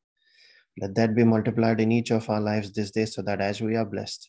Let 0.80 0.94
that 0.96 1.14
be 1.14 1.24
multiplied 1.24 1.80
in 1.80 1.92
each 1.92 2.10
of 2.10 2.28
our 2.28 2.40
lives 2.40 2.72
this 2.72 2.90
day 2.90 3.04
so 3.04 3.22
that 3.22 3.40
as 3.40 3.60
we 3.60 3.76
are 3.76 3.84
blessed, 3.84 4.28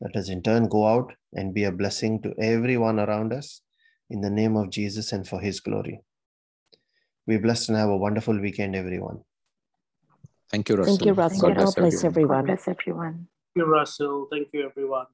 let 0.00 0.16
us 0.16 0.28
in 0.28 0.42
turn 0.42 0.68
go 0.68 0.86
out 0.86 1.12
and 1.32 1.54
be 1.54 1.64
a 1.64 1.72
blessing 1.72 2.22
to 2.22 2.34
everyone 2.38 3.00
around 3.00 3.32
us 3.32 3.62
in 4.10 4.20
the 4.20 4.30
name 4.30 4.56
of 4.56 4.70
Jesus 4.70 5.12
and 5.12 5.26
for 5.26 5.40
his 5.40 5.60
glory. 5.60 6.00
Be 7.26 7.38
blessed 7.38 7.68
and 7.68 7.78
have 7.78 7.88
a 7.88 7.96
wonderful 7.96 8.38
weekend, 8.38 8.74
everyone. 8.76 9.22
Thank 10.50 10.68
you, 10.68 10.76
Russell. 10.76 10.96
Thank 10.98 11.06
you, 11.06 11.14
Russell. 11.14 11.40
God 11.40 11.54
bless, 11.54 11.74
God 11.74 11.80
bless 11.80 12.04
everyone. 12.04 12.38
God 12.38 12.46
bless 12.46 12.68
everyone. 12.68 13.14
Thank 13.54 13.56
you, 13.56 13.64
Russell. 13.64 14.28
Thank 14.30 14.48
you, 14.52 14.66
everyone. 14.66 15.06